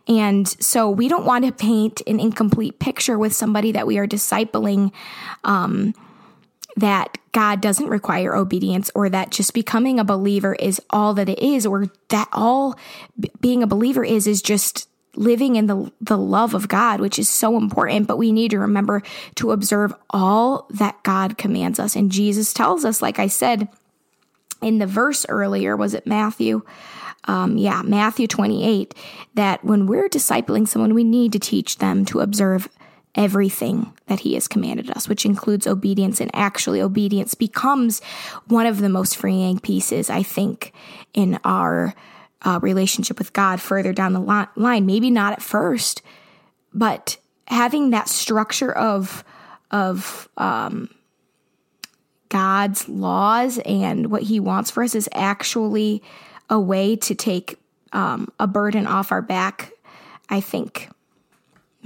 And 0.09 0.49
so 0.49 0.88
we 0.88 1.09
don't 1.09 1.26
want 1.26 1.45
to 1.47 1.52
paint 1.52 2.00
an 2.06 2.21
incomplete 2.21 2.78
picture 2.78 3.18
with 3.18 3.33
somebody 3.33 3.73
that 3.73 3.88
we 3.88 3.99
are 3.99 4.06
discipling. 4.06 4.92
Um, 5.42 5.92
that 6.76 7.18
God 7.33 7.61
doesn't 7.61 7.88
require 7.88 8.35
obedience 8.35 8.90
or 8.95 9.09
that 9.09 9.30
just 9.30 9.54
becoming 9.54 9.99
a 9.99 10.04
believer 10.04 10.54
is 10.54 10.80
all 10.90 11.14
that 11.14 11.28
it 11.28 11.38
is 11.38 11.66
or 11.66 11.87
that 12.09 12.28
all 12.33 12.78
being 13.40 13.62
a 13.62 13.66
believer 13.66 14.04
is 14.04 14.26
is 14.26 14.42
just 14.42 14.88
living 15.14 15.56
in 15.56 15.66
the 15.66 15.90
the 16.00 16.18
love 16.18 16.52
of 16.52 16.68
God 16.68 17.00
which 17.00 17.18
is 17.18 17.28
so 17.28 17.56
important. 17.56 18.06
But 18.06 18.18
we 18.18 18.33
need 18.33 18.50
to 18.50 18.59
remember 18.59 19.02
to 19.37 19.52
observe 19.52 19.95
all 20.11 20.66
that 20.71 21.02
God 21.02 21.38
commands 21.38 21.78
us. 21.78 21.97
And 21.97 22.12
Jesus 22.12 22.52
tells 22.52 22.85
us 22.85 23.00
like 23.00 23.18
I 23.18 23.26
said 23.26 23.68
in 24.62 24.78
the 24.78 24.87
verse 24.87 25.25
earlier 25.28 25.76
was 25.76 25.95
it 25.95 26.06
Matthew? 26.06 26.62
Um, 27.28 27.59
yeah, 27.59 27.83
Matthew 27.83 28.28
28, 28.28 28.95
that 29.35 29.64
when 29.64 29.88
we're 29.88 30.09
discipling 30.09 30.68
someone, 30.68 30.95
we 30.95 31.02
need 31.02 31.33
to 31.33 31.40
teach 31.40 31.78
them 31.78 32.04
to 32.04 32.21
observe 32.21 32.68
everything 33.16 33.92
that 34.06 34.20
he 34.20 34.35
has 34.35 34.46
commanded 34.46 34.90
us, 34.90 35.08
which 35.08 35.25
includes 35.25 35.66
obedience. 35.66 36.20
And 36.20 36.30
actually, 36.35 36.80
obedience 36.80 37.35
becomes 37.35 38.00
one 38.46 38.66
of 38.66 38.80
the 38.80 38.88
most 38.88 39.16
freeing 39.16 39.58
pieces, 39.58 40.11
I 40.11 40.23
think, 40.23 40.73
in 41.14 41.38
our 41.42 41.94
uh, 42.42 42.61
relationship 42.62 43.18
with 43.18 43.32
God 43.32 43.61
further 43.61 43.92
down 43.92 44.12
the 44.12 44.49
line. 44.56 44.87
Maybe 44.87 45.11
not 45.11 45.32
at 45.32 45.42
first, 45.42 46.02
but 46.73 47.16
having 47.49 47.90
that 47.90 48.08
structure 48.08 48.73
of, 48.73 49.25
of, 49.70 50.28
um, 50.37 50.90
God's 52.28 52.88
laws 52.88 53.58
and 53.64 54.11
what 54.11 54.23
he 54.23 54.40
wants 54.40 54.70
for 54.70 54.82
us 54.82 54.96
is 54.96 55.08
actually 55.12 56.02
a 56.50 56.58
way 56.58 56.96
to 56.96 57.14
take 57.14 57.58
um, 57.92 58.32
a 58.38 58.46
burden 58.46 58.87
off 58.87 59.12
our 59.12 59.23
back, 59.23 59.73
I 60.28 60.40
think 60.40 60.90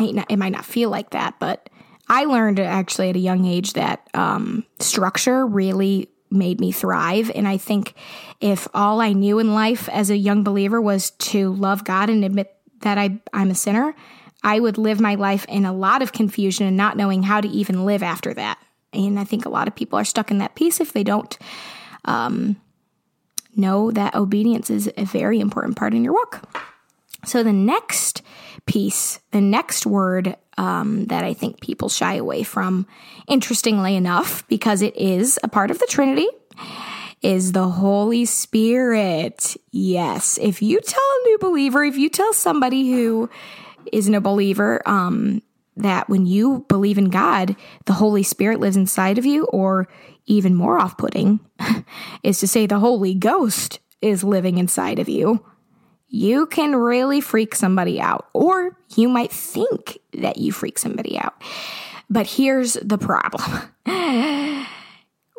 not, 0.00 0.30
it 0.30 0.36
might 0.36 0.52
not 0.52 0.64
feel 0.64 0.90
like 0.90 1.10
that, 1.10 1.38
but 1.38 1.68
I 2.08 2.24
learned 2.24 2.58
actually 2.58 3.10
at 3.10 3.16
a 3.16 3.20
young 3.20 3.44
age 3.44 3.74
that 3.74 4.08
um, 4.14 4.64
structure 4.80 5.46
really 5.46 6.08
made 6.30 6.60
me 6.60 6.72
thrive. 6.72 7.30
And 7.34 7.46
I 7.46 7.56
think 7.56 7.94
if 8.40 8.66
all 8.74 9.00
I 9.00 9.12
knew 9.12 9.38
in 9.38 9.54
life 9.54 9.88
as 9.88 10.10
a 10.10 10.16
young 10.16 10.42
believer 10.42 10.80
was 10.80 11.10
to 11.10 11.52
love 11.54 11.84
God 11.84 12.10
and 12.10 12.24
admit 12.24 12.54
that 12.80 12.98
I, 12.98 13.20
I'm 13.32 13.50
a 13.50 13.54
sinner, 13.54 13.94
I 14.42 14.58
would 14.58 14.78
live 14.78 15.00
my 15.00 15.16
life 15.16 15.44
in 15.48 15.64
a 15.64 15.72
lot 15.72 16.02
of 16.02 16.12
confusion 16.12 16.66
and 16.66 16.76
not 16.76 16.96
knowing 16.96 17.22
how 17.22 17.40
to 17.40 17.48
even 17.48 17.84
live 17.84 18.02
after 18.02 18.32
that. 18.34 18.58
And 18.92 19.18
I 19.18 19.24
think 19.24 19.44
a 19.44 19.50
lot 19.50 19.68
of 19.68 19.74
people 19.74 19.98
are 19.98 20.04
stuck 20.04 20.30
in 20.30 20.38
that 20.38 20.54
piece 20.54 20.80
if 20.80 20.92
they 20.92 21.04
don't 21.04 21.38
um, 22.06 22.56
know 23.54 23.90
that 23.90 24.14
obedience 24.14 24.70
is 24.70 24.90
a 24.96 25.04
very 25.04 25.40
important 25.40 25.76
part 25.76 25.94
in 25.94 26.04
your 26.04 26.14
walk. 26.14 26.66
So 27.24 27.42
the 27.42 27.52
next 27.52 28.22
piece, 28.66 29.20
the 29.30 29.40
next 29.40 29.86
word 29.86 30.36
um, 30.56 31.06
that 31.06 31.24
I 31.24 31.34
think 31.34 31.60
people 31.60 31.88
shy 31.88 32.14
away 32.14 32.42
from, 32.42 32.86
interestingly 33.28 33.96
enough, 33.96 34.46
because 34.48 34.82
it 34.82 34.96
is 34.96 35.38
a 35.42 35.48
part 35.48 35.70
of 35.70 35.78
the 35.78 35.86
Trinity, 35.86 36.28
is 37.22 37.52
the 37.52 37.68
Holy 37.68 38.24
Spirit. 38.24 39.56
Yes. 39.70 40.38
If 40.40 40.62
you 40.62 40.80
tell 40.80 41.02
a 41.02 41.28
new 41.28 41.38
believer, 41.38 41.84
if 41.84 41.96
you 41.96 42.08
tell 42.08 42.32
somebody 42.32 42.92
who 42.92 43.30
isn't 43.92 44.14
a 44.14 44.20
believer, 44.20 44.82
um, 44.86 45.42
that 45.76 46.08
when 46.08 46.26
you 46.26 46.64
believe 46.68 46.98
in 46.98 47.10
God, 47.10 47.56
the 47.86 47.94
Holy 47.94 48.22
Spirit 48.22 48.60
lives 48.60 48.76
inside 48.76 49.18
of 49.18 49.26
you, 49.26 49.44
or 49.46 49.88
even 50.26 50.54
more 50.54 50.78
off 50.78 50.96
putting, 50.96 51.40
is 52.22 52.38
to 52.40 52.46
say 52.48 52.66
the 52.66 52.78
Holy 52.78 53.14
Ghost 53.14 53.80
is 54.02 54.24
living 54.24 54.58
inside 54.58 54.98
of 54.98 55.08
you, 55.08 55.44
you 56.10 56.46
can 56.46 56.74
really 56.74 57.20
freak 57.20 57.54
somebody 57.54 58.00
out, 58.00 58.28
or 58.32 58.76
you 58.96 59.08
might 59.08 59.32
think 59.32 59.98
that 60.12 60.36
you 60.36 60.52
freak 60.52 60.78
somebody 60.78 61.16
out. 61.16 61.40
But 62.10 62.26
here's 62.26 62.74
the 62.74 62.98
problem 62.98 63.42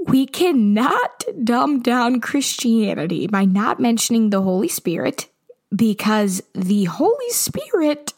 we 0.08 0.26
cannot 0.26 1.26
dumb 1.44 1.82
down 1.82 2.22
Christianity 2.22 3.28
by 3.28 3.44
not 3.44 3.82
mentioning 3.82 4.30
the 4.30 4.42
Holy 4.42 4.70
Spirit 4.70 5.28
because 5.76 6.42
the 6.54 6.86
Holy 6.86 7.30
Spirit 7.30 8.14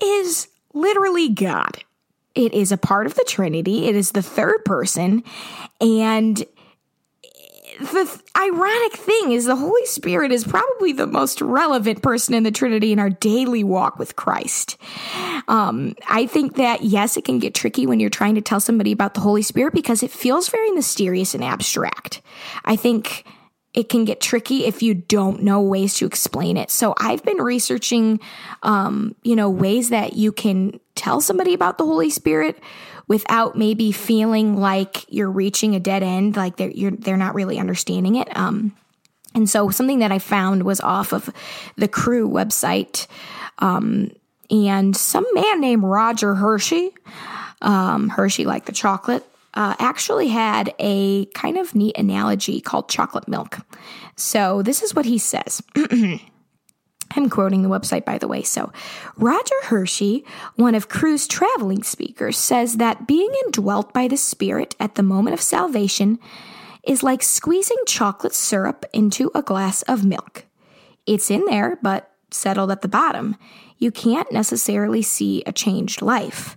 is 0.00 0.48
literally 0.74 1.30
God. 1.30 1.82
It 2.34 2.52
is 2.52 2.70
a 2.70 2.76
part 2.76 3.06
of 3.06 3.14
the 3.14 3.24
Trinity, 3.26 3.86
it 3.86 3.96
is 3.96 4.12
the 4.12 4.22
third 4.22 4.64
person, 4.64 5.24
and 5.80 6.44
the 7.78 8.22
ironic 8.36 8.92
thing 8.94 9.32
is 9.32 9.46
the 9.46 9.56
Holy 9.56 9.86
Spirit 9.86 10.32
is 10.32 10.44
probably 10.44 10.92
the 10.92 11.06
most 11.06 11.40
relevant 11.40 12.02
person 12.02 12.34
in 12.34 12.42
the 12.42 12.50
Trinity 12.50 12.92
in 12.92 12.98
our 12.98 13.10
daily 13.10 13.64
walk 13.64 13.98
with 13.98 14.16
Christ. 14.16 14.76
Um, 15.48 15.94
I 16.08 16.26
think 16.26 16.56
that 16.56 16.82
yes, 16.82 17.16
it 17.16 17.24
can 17.24 17.38
get 17.38 17.54
tricky 17.54 17.86
when 17.86 18.00
you're 18.00 18.10
trying 18.10 18.34
to 18.36 18.40
tell 18.40 18.60
somebody 18.60 18.92
about 18.92 19.14
the 19.14 19.20
Holy 19.20 19.42
Spirit 19.42 19.74
because 19.74 20.02
it 20.02 20.10
feels 20.10 20.48
very 20.48 20.70
mysterious 20.70 21.34
and 21.34 21.44
abstract. 21.44 22.22
I 22.64 22.76
think 22.76 23.24
it 23.74 23.88
can 23.88 24.04
get 24.04 24.20
tricky 24.20 24.64
if 24.64 24.82
you 24.82 24.94
don't 24.94 25.42
know 25.42 25.60
ways 25.60 25.94
to 25.94 26.06
explain 26.06 26.56
it. 26.56 26.70
So 26.70 26.94
I've 26.98 27.24
been 27.24 27.38
researching, 27.38 28.20
um, 28.62 29.16
you 29.24 29.34
know, 29.34 29.50
ways 29.50 29.90
that 29.90 30.14
you 30.14 30.30
can 30.30 30.78
tell 30.94 31.20
somebody 31.20 31.54
about 31.54 31.76
the 31.76 31.84
Holy 31.84 32.08
Spirit 32.08 32.62
without 33.08 33.58
maybe 33.58 33.90
feeling 33.90 34.56
like 34.56 35.04
you're 35.12 35.30
reaching 35.30 35.74
a 35.74 35.80
dead 35.80 36.04
end, 36.04 36.36
like 36.36 36.56
they're 36.56 36.92
they're 36.92 37.16
not 37.16 37.34
really 37.34 37.58
understanding 37.58 38.14
it. 38.14 38.34
Um, 38.36 38.74
and 39.34 39.50
so 39.50 39.68
something 39.70 39.98
that 39.98 40.12
I 40.12 40.20
found 40.20 40.62
was 40.62 40.80
off 40.80 41.12
of 41.12 41.28
the 41.76 41.88
Cru 41.88 42.28
website, 42.28 43.08
um, 43.58 44.12
and 44.50 44.96
some 44.96 45.26
man 45.34 45.60
named 45.60 45.82
Roger 45.82 46.36
Hershey, 46.36 46.94
um, 47.60 48.08
Hershey 48.08 48.44
like 48.44 48.66
the 48.66 48.72
chocolate, 48.72 49.26
uh, 49.54 49.74
actually 49.78 50.28
had 50.28 50.74
a 50.78 51.26
kind 51.26 51.56
of 51.56 51.74
neat 51.74 51.96
analogy 51.96 52.60
called 52.60 52.88
chocolate 52.88 53.28
milk. 53.28 53.58
So 54.16 54.62
this 54.62 54.82
is 54.82 54.94
what 54.94 55.06
he 55.06 55.18
says. 55.18 55.62
I'm 57.16 57.30
quoting 57.30 57.62
the 57.62 57.68
website, 57.68 58.04
by 58.04 58.18
the 58.18 58.26
way. 58.26 58.42
So, 58.42 58.72
Roger 59.16 59.54
Hershey, 59.64 60.24
one 60.56 60.74
of 60.74 60.88
Cru's 60.88 61.28
traveling 61.28 61.82
speakers, 61.84 62.36
says 62.36 62.78
that 62.78 63.06
being 63.06 63.32
indwelt 63.44 63.92
by 63.92 64.08
the 64.08 64.16
Spirit 64.16 64.74
at 64.80 64.96
the 64.96 65.02
moment 65.02 65.34
of 65.34 65.40
salvation 65.40 66.18
is 66.82 67.02
like 67.02 67.22
squeezing 67.22 67.78
chocolate 67.86 68.34
syrup 68.34 68.84
into 68.92 69.30
a 69.34 69.42
glass 69.42 69.82
of 69.82 70.04
milk. 70.04 70.44
It's 71.06 71.30
in 71.30 71.44
there, 71.44 71.78
but 71.82 72.10
settled 72.30 72.70
at 72.70 72.82
the 72.82 72.88
bottom. 72.88 73.36
You 73.78 73.90
can't 73.90 74.30
necessarily 74.32 75.02
see 75.02 75.42
a 75.46 75.52
changed 75.52 76.02
life. 76.02 76.56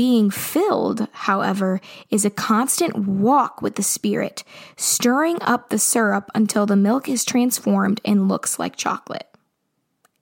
Being 0.00 0.30
filled, 0.30 1.08
however, 1.12 1.78
is 2.08 2.24
a 2.24 2.30
constant 2.30 2.96
walk 2.96 3.60
with 3.60 3.74
the 3.74 3.82
Spirit, 3.82 4.44
stirring 4.78 5.36
up 5.42 5.68
the 5.68 5.78
syrup 5.78 6.30
until 6.34 6.64
the 6.64 6.74
milk 6.74 7.06
is 7.06 7.22
transformed 7.22 8.00
and 8.02 8.26
looks 8.26 8.58
like 8.58 8.76
chocolate. 8.76 9.28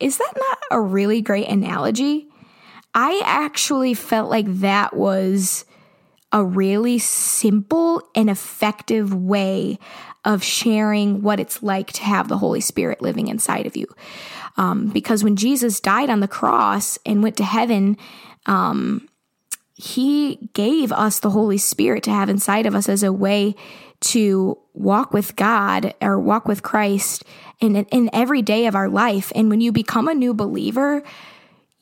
Is 0.00 0.18
that 0.18 0.32
not 0.36 0.58
a 0.72 0.80
really 0.80 1.22
great 1.22 1.46
analogy? 1.46 2.26
I 2.92 3.22
actually 3.24 3.94
felt 3.94 4.28
like 4.28 4.46
that 4.48 4.96
was 4.96 5.64
a 6.32 6.44
really 6.44 6.98
simple 6.98 8.02
and 8.16 8.28
effective 8.28 9.14
way 9.14 9.78
of 10.24 10.42
sharing 10.42 11.22
what 11.22 11.38
it's 11.38 11.62
like 11.62 11.92
to 11.92 12.02
have 12.02 12.26
the 12.26 12.38
Holy 12.38 12.60
Spirit 12.60 13.00
living 13.00 13.28
inside 13.28 13.64
of 13.64 13.76
you. 13.76 13.86
Um, 14.56 14.88
because 14.88 15.22
when 15.22 15.36
Jesus 15.36 15.78
died 15.78 16.10
on 16.10 16.18
the 16.18 16.26
cross 16.26 16.98
and 17.06 17.22
went 17.22 17.36
to 17.36 17.44
heaven, 17.44 17.96
um, 18.46 19.08
he 19.78 20.50
gave 20.54 20.90
us 20.90 21.20
the 21.20 21.30
Holy 21.30 21.56
Spirit 21.56 22.02
to 22.02 22.10
have 22.10 22.28
inside 22.28 22.66
of 22.66 22.74
us 22.74 22.88
as 22.88 23.04
a 23.04 23.12
way 23.12 23.54
to 24.00 24.58
walk 24.74 25.12
with 25.12 25.36
God 25.36 25.94
or 26.02 26.18
walk 26.18 26.48
with 26.48 26.64
Christ 26.64 27.24
in, 27.60 27.76
in 27.76 28.10
every 28.12 28.42
day 28.42 28.66
of 28.66 28.74
our 28.74 28.88
life. 28.88 29.30
And 29.36 29.48
when 29.48 29.60
you 29.60 29.70
become 29.70 30.08
a 30.08 30.14
new 30.14 30.34
believer, 30.34 31.04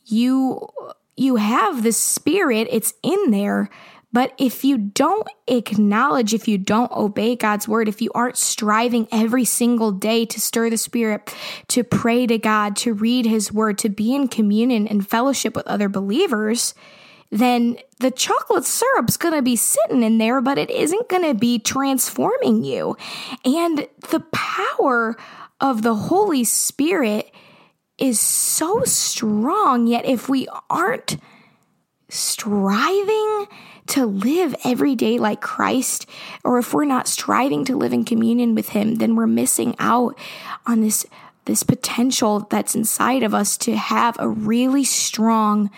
you 0.04 0.68
you 1.16 1.36
have 1.36 1.82
the 1.82 1.92
spirit, 1.92 2.68
it's 2.70 2.92
in 3.02 3.30
there. 3.30 3.70
But 4.12 4.34
if 4.36 4.62
you 4.62 4.76
don't 4.76 5.26
acknowledge, 5.46 6.34
if 6.34 6.46
you 6.46 6.58
don't 6.58 6.92
obey 6.92 7.34
God's 7.34 7.66
word, 7.66 7.88
if 7.88 8.02
you 8.02 8.10
aren't 8.14 8.36
striving 8.36 9.08
every 9.10 9.46
single 9.46 9.90
day 9.90 10.26
to 10.26 10.38
stir 10.38 10.68
the 10.68 10.76
spirit, 10.76 11.34
to 11.68 11.82
pray 11.82 12.26
to 12.26 12.36
God, 12.36 12.76
to 12.76 12.92
read 12.92 13.24
his 13.24 13.50
word, 13.50 13.78
to 13.78 13.88
be 13.88 14.14
in 14.14 14.28
communion 14.28 14.86
and 14.86 15.08
fellowship 15.08 15.56
with 15.56 15.66
other 15.66 15.88
believers, 15.88 16.74
then 17.30 17.76
the 17.98 18.10
chocolate 18.10 18.64
syrup's 18.64 19.16
going 19.16 19.34
to 19.34 19.42
be 19.42 19.56
sitting 19.56 20.02
in 20.02 20.18
there, 20.18 20.40
but 20.40 20.58
it 20.58 20.70
isn't 20.70 21.08
going 21.08 21.24
to 21.24 21.34
be 21.34 21.58
transforming 21.58 22.64
you. 22.64 22.96
And 23.44 23.88
the 24.10 24.20
power 24.32 25.16
of 25.60 25.82
the 25.82 25.94
Holy 25.94 26.44
Spirit 26.44 27.30
is 27.98 28.20
so 28.20 28.84
strong. 28.84 29.86
Yet, 29.86 30.04
if 30.04 30.28
we 30.28 30.46
aren't 30.70 31.16
striving 32.08 33.46
to 33.86 34.06
live 34.06 34.54
every 34.64 34.94
day 34.94 35.18
like 35.18 35.40
Christ, 35.40 36.06
or 36.44 36.58
if 36.58 36.74
we're 36.74 36.84
not 36.84 37.08
striving 37.08 37.64
to 37.64 37.76
live 37.76 37.92
in 37.92 38.04
communion 38.04 38.54
with 38.54 38.70
Him, 38.70 38.96
then 38.96 39.16
we're 39.16 39.26
missing 39.26 39.74
out 39.78 40.18
on 40.66 40.82
this, 40.82 41.06
this 41.46 41.62
potential 41.62 42.40
that's 42.50 42.74
inside 42.74 43.22
of 43.22 43.34
us 43.34 43.56
to 43.58 43.76
have 43.76 44.16
a 44.18 44.28
really 44.28 44.84
strong 44.84 45.70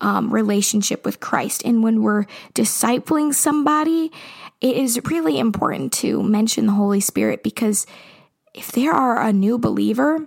um, 0.00 0.32
relationship 0.32 1.04
with 1.04 1.20
Christ. 1.20 1.62
And 1.64 1.82
when 1.82 2.02
we're 2.02 2.26
discipling 2.54 3.34
somebody, 3.34 4.10
it 4.60 4.76
is 4.76 5.00
really 5.04 5.38
important 5.38 5.92
to 5.94 6.22
mention 6.22 6.66
the 6.66 6.72
Holy 6.72 7.00
Spirit 7.00 7.42
because 7.42 7.86
if 8.54 8.72
they 8.72 8.86
are 8.86 9.20
a 9.20 9.32
new 9.32 9.58
believer, 9.58 10.26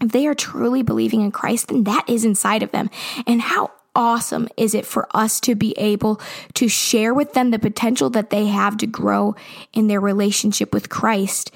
if 0.00 0.12
they 0.12 0.26
are 0.26 0.34
truly 0.34 0.82
believing 0.82 1.22
in 1.22 1.30
Christ, 1.30 1.68
then 1.68 1.84
that 1.84 2.04
is 2.08 2.24
inside 2.24 2.62
of 2.62 2.70
them. 2.70 2.90
And 3.26 3.40
how 3.40 3.70
awesome 3.94 4.46
is 4.56 4.74
it 4.74 4.84
for 4.84 5.08
us 5.16 5.40
to 5.40 5.54
be 5.54 5.72
able 5.78 6.20
to 6.54 6.68
share 6.68 7.14
with 7.14 7.32
them 7.32 7.50
the 7.50 7.58
potential 7.58 8.10
that 8.10 8.30
they 8.30 8.46
have 8.46 8.76
to 8.76 8.86
grow 8.86 9.34
in 9.72 9.88
their 9.88 10.00
relationship 10.00 10.72
with 10.74 10.90
Christ? 10.90 11.50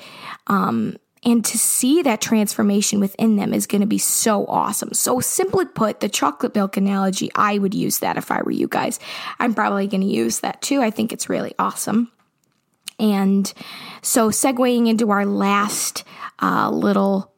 Um, 0.46 0.96
and 1.22 1.44
to 1.44 1.58
see 1.58 2.02
that 2.02 2.22
transformation 2.22 2.98
within 2.98 3.36
them 3.36 3.52
is 3.52 3.66
going 3.66 3.82
to 3.82 3.86
be 3.86 3.98
so 3.98 4.46
awesome. 4.46 4.94
So, 4.94 5.20
simply 5.20 5.66
put, 5.66 6.00
the 6.00 6.08
chocolate 6.08 6.54
milk 6.54 6.76
analogy, 6.78 7.30
I 7.34 7.58
would 7.58 7.74
use 7.74 7.98
that 7.98 8.16
if 8.16 8.30
I 8.30 8.40
were 8.42 8.50
you 8.50 8.68
guys. 8.68 8.98
I'm 9.38 9.54
probably 9.54 9.86
going 9.86 10.00
to 10.00 10.06
use 10.06 10.40
that 10.40 10.62
too. 10.62 10.80
I 10.80 10.90
think 10.90 11.12
it's 11.12 11.28
really 11.28 11.54
awesome. 11.58 12.10
And 12.98 13.52
so, 14.00 14.30
segueing 14.30 14.88
into 14.88 15.10
our 15.10 15.26
last 15.26 16.04
uh, 16.40 16.70
little 16.70 17.32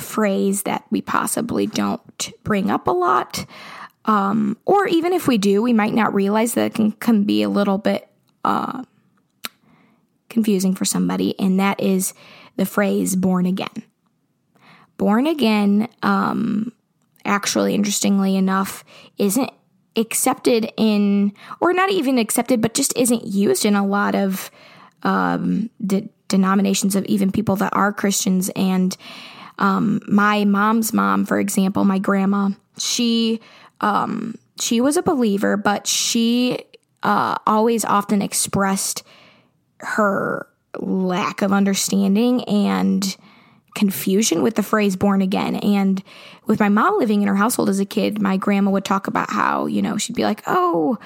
phrase 0.00 0.62
that 0.62 0.84
we 0.90 1.00
possibly 1.00 1.66
don't 1.66 2.32
bring 2.42 2.70
up 2.70 2.88
a 2.88 2.92
lot, 2.92 3.46
um, 4.04 4.56
or 4.64 4.88
even 4.88 5.12
if 5.12 5.28
we 5.28 5.38
do, 5.38 5.62
we 5.62 5.72
might 5.72 5.94
not 5.94 6.12
realize 6.12 6.54
that 6.54 6.66
it 6.66 6.74
can, 6.74 6.90
can 6.92 7.22
be 7.22 7.42
a 7.42 7.48
little 7.48 7.78
bit 7.78 8.08
uh, 8.44 8.82
confusing 10.28 10.74
for 10.74 10.84
somebody, 10.84 11.38
and 11.38 11.60
that 11.60 11.80
is 11.80 12.14
the 12.56 12.66
phrase 12.66 13.16
born 13.16 13.46
again. 13.46 13.82
Born 14.98 15.26
again, 15.26 15.88
um, 16.02 16.72
actually, 17.24 17.74
interestingly 17.74 18.36
enough, 18.36 18.84
isn't 19.18 19.50
accepted 19.96 20.72
in, 20.76 21.32
or 21.60 21.72
not 21.72 21.90
even 21.90 22.18
accepted, 22.18 22.60
but 22.60 22.74
just 22.74 22.96
isn't 22.96 23.26
used 23.26 23.64
in 23.64 23.74
a 23.74 23.86
lot 23.86 24.14
of 24.14 24.50
um, 25.02 25.70
de- 25.84 26.08
denominations 26.28 26.96
of 26.96 27.04
even 27.06 27.32
people 27.32 27.56
that 27.56 27.74
are 27.74 27.92
Christians. 27.92 28.50
And 28.54 28.96
um, 29.58 30.00
my 30.08 30.44
mom's 30.44 30.92
mom, 30.92 31.26
for 31.26 31.38
example, 31.38 31.84
my 31.84 31.98
grandma, 31.98 32.50
she 32.78 33.40
um, 33.80 34.36
she 34.60 34.80
was 34.80 34.96
a 34.96 35.02
believer, 35.02 35.56
but 35.56 35.86
she 35.86 36.58
uh, 37.02 37.36
always 37.46 37.84
often 37.84 38.22
expressed 38.22 39.02
her 39.78 40.46
lack 40.78 41.42
of 41.42 41.52
understanding 41.52 42.44
and 42.44 43.16
confusion 43.74 44.42
with 44.42 44.54
the 44.54 44.62
phrase 44.62 44.96
born 44.96 45.22
again. 45.22 45.56
And 45.56 46.02
with 46.46 46.60
my 46.60 46.68
mom 46.68 46.98
living 46.98 47.22
in 47.22 47.28
her 47.28 47.36
household 47.36 47.68
as 47.68 47.80
a 47.80 47.84
kid, 47.84 48.20
my 48.20 48.36
grandma 48.36 48.70
would 48.70 48.84
talk 48.84 49.06
about 49.06 49.30
how, 49.30 49.66
you 49.66 49.82
know, 49.82 49.96
she'd 49.96 50.16
be 50.16 50.24
like, 50.24 50.42
oh, 50.46 50.98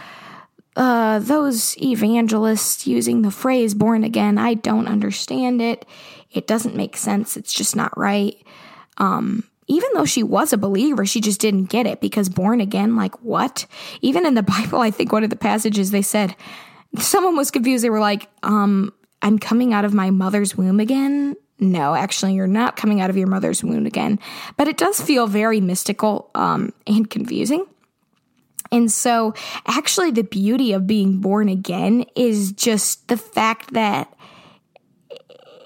uh, 0.76 1.20
those 1.20 1.80
evangelists 1.80 2.86
using 2.86 3.22
the 3.22 3.30
phrase 3.30 3.74
born 3.74 4.04
again, 4.04 4.36
I 4.36 4.54
don't 4.54 4.88
understand 4.88 5.62
it. 5.62 5.86
It 6.30 6.46
doesn't 6.46 6.76
make 6.76 6.96
sense. 6.96 7.36
It's 7.36 7.54
just 7.54 7.74
not 7.74 7.96
right. 7.96 8.36
Um, 8.98 9.44
even 9.68 9.90
though 9.94 10.04
she 10.04 10.22
was 10.22 10.52
a 10.52 10.58
believer, 10.58 11.06
she 11.06 11.20
just 11.20 11.40
didn't 11.40 11.64
get 11.64 11.86
it 11.86 12.00
because 12.00 12.28
born 12.28 12.60
again, 12.60 12.94
like 12.94 13.20
what? 13.22 13.66
Even 14.00 14.26
in 14.26 14.34
the 14.34 14.42
Bible, 14.42 14.80
I 14.80 14.90
think 14.90 15.12
one 15.12 15.24
of 15.24 15.30
the 15.30 15.36
passages 15.36 15.90
they 15.90 16.02
said, 16.02 16.36
someone 16.98 17.36
was 17.36 17.50
confused. 17.50 17.82
They 17.82 17.90
were 17.90 18.00
like, 18.00 18.28
um, 18.42 18.92
I'm 19.26 19.40
coming 19.40 19.74
out 19.74 19.84
of 19.84 19.92
my 19.92 20.12
mother's 20.12 20.56
womb 20.56 20.78
again. 20.78 21.34
No, 21.58 21.96
actually, 21.96 22.34
you're 22.34 22.46
not 22.46 22.76
coming 22.76 23.00
out 23.00 23.10
of 23.10 23.16
your 23.16 23.26
mother's 23.26 23.64
womb 23.64 23.84
again. 23.84 24.20
But 24.56 24.68
it 24.68 24.76
does 24.76 25.00
feel 25.00 25.26
very 25.26 25.60
mystical 25.60 26.30
um, 26.36 26.72
and 26.86 27.10
confusing. 27.10 27.66
And 28.70 28.90
so, 28.90 29.34
actually, 29.66 30.12
the 30.12 30.22
beauty 30.22 30.72
of 30.72 30.86
being 30.86 31.18
born 31.18 31.48
again 31.48 32.04
is 32.14 32.52
just 32.52 33.08
the 33.08 33.16
fact 33.16 33.72
that 33.72 34.14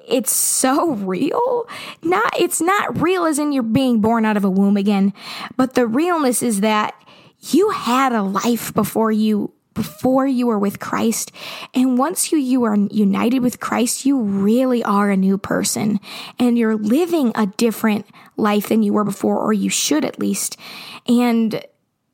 it's 0.09 0.35
so 0.35 0.95
real. 0.95 1.69
Not 2.03 2.33
it's 2.41 2.63
not 2.63 2.99
real 2.99 3.27
as 3.27 3.39
in 3.39 3.53
you're 3.53 3.63
being 3.63 4.01
born 4.01 4.25
out 4.25 4.39
of 4.39 4.45
a 4.45 4.51
womb 4.51 4.79
again, 4.79 5.13
but 5.59 5.75
the 5.75 5.87
realness 5.87 6.43
is 6.43 6.63
that 6.63 6.95
you 7.41 7.69
had 7.71 8.13
a 8.13 8.23
life 8.23 8.73
before 8.73 9.13
you 9.13 9.53
before 9.75 10.27
you 10.27 10.47
were 10.47 10.59
with 10.59 10.81
Christ. 10.81 11.33
And 11.75 11.99
once 11.99 12.33
you, 12.33 12.39
you 12.39 12.65
are 12.65 12.77
united 12.77 13.41
with 13.41 13.61
Christ, 13.61 14.05
you 14.05 14.21
really 14.21 14.83
are 14.85 15.11
a 15.11 15.17
new 15.17 15.39
person 15.39 16.01
and 16.39 16.59
you're 16.59 16.77
living 16.77 17.33
a 17.35 17.47
different 17.47 18.07
life 18.37 18.69
than 18.69 18.83
you 18.83 18.93
were 18.93 19.05
before, 19.05 19.39
or 19.39 19.53
you 19.53 19.71
should 19.71 20.05
at 20.05 20.19
least. 20.19 20.57
And 21.07 21.65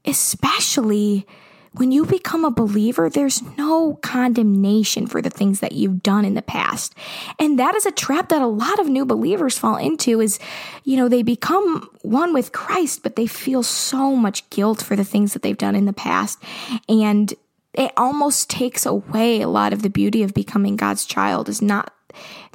especially 0.05 1.27
when 1.73 1.92
you 1.92 2.07
become 2.07 2.45
a 2.45 2.51
believer, 2.51 3.11
there's 3.11 3.42
no 3.59 3.95
condemnation 3.97 5.07
for 5.07 5.21
the 5.21 5.31
things 5.31 5.61
that 5.61 5.73
you've 5.73 6.03
done 6.03 6.25
in 6.25 6.35
the 6.35 6.42
past. 6.42 6.95
And 7.38 7.59
that 7.59 7.75
is 7.75 7.85
a 7.85 7.90
trap 7.90 8.31
that 8.31 8.40
a 8.40 8.47
lot 8.47 8.79
of 8.79 8.88
new 8.88 9.05
believers 9.05 9.59
fall 9.59 9.77
into 9.77 10.21
is, 10.21 10.38
you 10.85 10.97
know, 10.97 11.09
they 11.09 11.23
become 11.23 11.88
one 12.01 12.33
with 12.33 12.53
Christ, 12.53 13.03
but 13.03 13.16
they 13.16 13.27
feel 13.27 13.62
so 13.62 14.16
much 14.16 14.49
guilt 14.49 14.83
for 14.83 14.97
the 14.97 15.05
things 15.05 15.35
that 15.35 15.42
they've 15.42 15.57
done 15.57 15.77
in 15.77 15.85
the 15.85 15.92
past. 15.92 16.42
And 16.88 17.35
it 17.77 17.93
almost 17.97 18.49
takes 18.49 18.87
away 18.87 19.41
a 19.41 19.49
lot 19.49 19.73
of 19.73 19.83
the 19.83 19.91
beauty 19.91 20.23
of 20.23 20.35
becoming 20.35 20.77
God's 20.77 21.05
child 21.05 21.49
is 21.49 21.61
not 21.61 21.93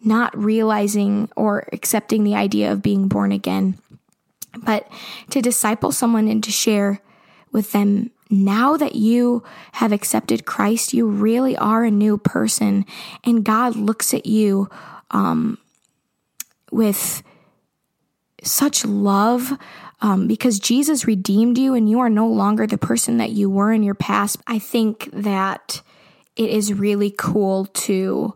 not 0.04 0.36
realizing 0.36 1.30
or 1.36 1.68
accepting 1.72 2.24
the 2.24 2.36
idea 2.36 2.72
of 2.72 2.82
being 2.82 3.08
born 3.08 3.32
again. 3.32 3.78
But 4.64 4.90
to 5.30 5.42
disciple 5.42 5.92
someone 5.92 6.28
and 6.28 6.44
to 6.44 6.52
share 6.52 7.00
with 7.52 7.72
them 7.72 8.10
now 8.32 8.78
that 8.78 8.96
you 8.96 9.44
have 9.74 9.92
accepted 9.92 10.46
Christ, 10.46 10.94
you 10.94 11.08
really 11.08 11.56
are 11.56 11.84
a 11.84 11.92
new 11.92 12.18
person, 12.18 12.86
and 13.24 13.46
God 13.46 13.76
looks 13.76 14.14
at 14.14 14.26
you 14.26 14.70
um, 15.12 15.60
with 16.72 17.22
such 18.42 18.84
love 18.86 19.58
um, 20.02 20.28
because 20.28 20.60
Jesus 20.60 21.06
redeemed 21.06 21.58
you 21.58 21.76
and 21.76 21.90
you 21.90 22.00
are 22.00 22.10
no 22.10 22.28
longer 22.28 22.66
the 22.66 22.78
person 22.78 23.18
that 23.18 23.32
you 23.32 23.50
were 23.50 23.72
in 23.72 23.84
your 23.84 23.96
past. 23.96 24.38
I 24.48 24.60
think 24.60 25.10
that 25.14 25.82
it 26.36 26.50
is 26.50 26.74
really 26.74 27.14
cool 27.16 27.66
to 27.66 28.34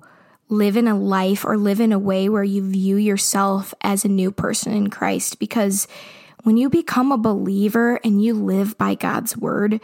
live 0.47 0.77
in 0.77 0.87
a 0.87 0.97
life 0.97 1.43
or 1.43 1.57
live 1.57 1.79
in 1.79 1.91
a 1.91 1.99
way 1.99 2.29
where 2.29 2.43
you 2.43 2.69
view 2.69 2.97
yourself 2.97 3.73
as 3.81 4.05
a 4.05 4.09
new 4.09 4.31
person 4.31 4.73
in 4.73 4.89
Christ 4.89 5.39
because 5.39 5.87
when 6.43 6.57
you 6.57 6.69
become 6.69 7.11
a 7.11 7.17
believer 7.17 7.99
and 8.03 8.23
you 8.23 8.35
live 8.35 8.77
by 8.77 8.93
God's 8.93 9.35
word, 9.35 9.81